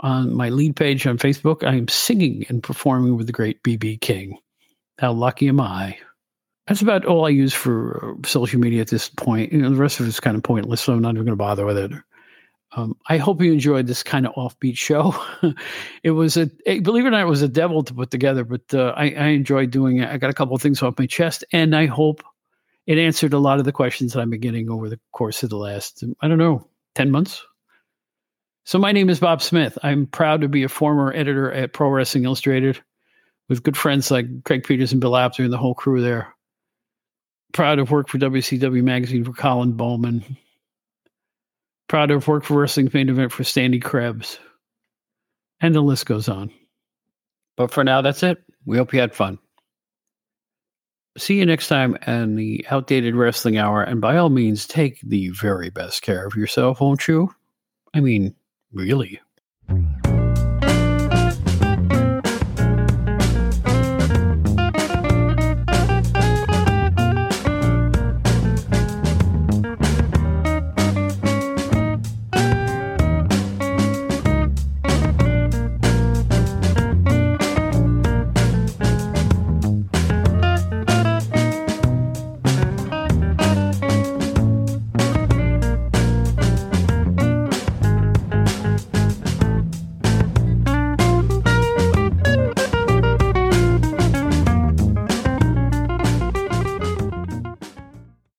On 0.00 0.32
my 0.32 0.48
lead 0.50 0.76
page 0.76 1.08
on 1.08 1.18
Facebook, 1.18 1.64
I 1.64 1.74
am 1.74 1.88
singing 1.88 2.46
and 2.48 2.62
performing 2.62 3.16
with 3.16 3.26
the 3.26 3.32
great 3.32 3.62
BB 3.64 4.00
King. 4.00 4.38
How 4.98 5.12
lucky 5.12 5.48
am 5.48 5.60
I? 5.60 5.98
That's 6.68 6.82
about 6.82 7.04
all 7.04 7.26
I 7.26 7.30
use 7.30 7.52
for 7.52 8.14
uh, 8.14 8.28
social 8.28 8.60
media 8.60 8.80
at 8.80 8.88
this 8.88 9.08
point. 9.08 9.52
You 9.52 9.62
know, 9.62 9.70
the 9.70 9.76
rest 9.76 9.98
of 9.98 10.06
it's 10.06 10.20
kind 10.20 10.36
of 10.36 10.44
pointless, 10.44 10.82
so 10.82 10.92
I'm 10.92 11.00
not 11.00 11.14
even 11.14 11.24
going 11.24 11.32
to 11.32 11.36
bother 11.36 11.66
with 11.66 11.78
it. 11.78 11.92
Um, 12.72 12.96
I 13.08 13.16
hope 13.16 13.40
you 13.40 13.52
enjoyed 13.52 13.86
this 13.86 14.02
kind 14.02 14.26
of 14.26 14.34
offbeat 14.34 14.76
show. 14.76 15.14
it 16.02 16.10
was 16.10 16.36
a, 16.36 16.46
believe 16.80 17.04
it 17.04 17.08
or 17.08 17.12
not, 17.12 17.22
it 17.22 17.26
was 17.26 17.42
a 17.42 17.48
devil 17.48 17.82
to 17.82 17.94
put 17.94 18.10
together, 18.10 18.44
but 18.44 18.62
uh, 18.74 18.92
I, 18.94 19.04
I, 19.12 19.26
enjoyed 19.28 19.70
doing 19.70 19.98
it. 19.98 20.08
I 20.10 20.18
got 20.18 20.28
a 20.28 20.34
couple 20.34 20.54
of 20.54 20.60
things 20.60 20.82
off 20.82 20.98
my 20.98 21.06
chest, 21.06 21.44
and 21.50 21.74
I 21.74 21.86
hope 21.86 22.22
it 22.86 22.98
answered 22.98 23.32
a 23.32 23.38
lot 23.38 23.58
of 23.58 23.64
the 23.64 23.72
questions 23.72 24.12
that 24.12 24.20
I've 24.20 24.28
been 24.28 24.40
getting 24.40 24.70
over 24.70 24.90
the 24.90 25.00
course 25.12 25.42
of 25.42 25.50
the 25.50 25.56
last, 25.56 26.04
I 26.20 26.28
don't 26.28 26.38
know, 26.38 26.68
10 26.94 27.10
months. 27.10 27.42
So 28.64 28.78
my 28.78 28.92
name 28.92 29.08
is 29.08 29.20
Bob 29.20 29.40
Smith. 29.40 29.78
I'm 29.82 30.06
proud 30.06 30.42
to 30.42 30.48
be 30.48 30.62
a 30.62 30.68
former 30.68 31.10
editor 31.14 31.50
at 31.50 31.72
Pro 31.72 31.88
Wrestling 31.88 32.24
Illustrated 32.24 32.78
with 33.48 33.62
good 33.62 33.78
friends 33.78 34.10
like 34.10 34.26
Craig 34.44 34.64
Peters 34.64 34.92
and 34.92 35.00
Bill 35.00 35.16
Apter 35.16 35.44
and 35.44 35.52
the 35.52 35.56
whole 35.56 35.74
crew 35.74 36.02
there. 36.02 36.34
Proud 37.54 37.76
to 37.76 37.84
worked 37.84 38.10
for 38.10 38.18
WCW 38.18 38.82
Magazine 38.82 39.24
for 39.24 39.32
Colin 39.32 39.72
Bowman, 39.72 40.36
Proud 41.88 42.06
to 42.06 42.14
have 42.14 42.28
worked 42.28 42.46
for 42.46 42.60
Wrestling 42.60 42.90
Main 42.92 43.08
Event 43.08 43.32
for 43.32 43.44
Sandy 43.44 43.80
Krebs. 43.80 44.38
And 45.60 45.74
the 45.74 45.80
list 45.80 46.06
goes 46.06 46.28
on. 46.28 46.50
But 47.56 47.70
for 47.70 47.82
now, 47.82 48.02
that's 48.02 48.22
it. 48.22 48.38
We 48.66 48.76
hope 48.76 48.92
you 48.92 49.00
had 49.00 49.14
fun. 49.14 49.38
See 51.16 51.38
you 51.38 51.46
next 51.46 51.66
time 51.66 51.96
on 52.06 52.36
the 52.36 52.64
Outdated 52.70 53.16
Wrestling 53.16 53.58
Hour. 53.58 53.82
And 53.82 54.00
by 54.00 54.16
all 54.16 54.28
means, 54.28 54.66
take 54.66 55.00
the 55.00 55.30
very 55.30 55.70
best 55.70 56.02
care 56.02 56.26
of 56.26 56.36
yourself, 56.36 56.80
won't 56.80 57.08
you? 57.08 57.34
I 57.94 58.00
mean, 58.00 58.34
really. 58.72 59.20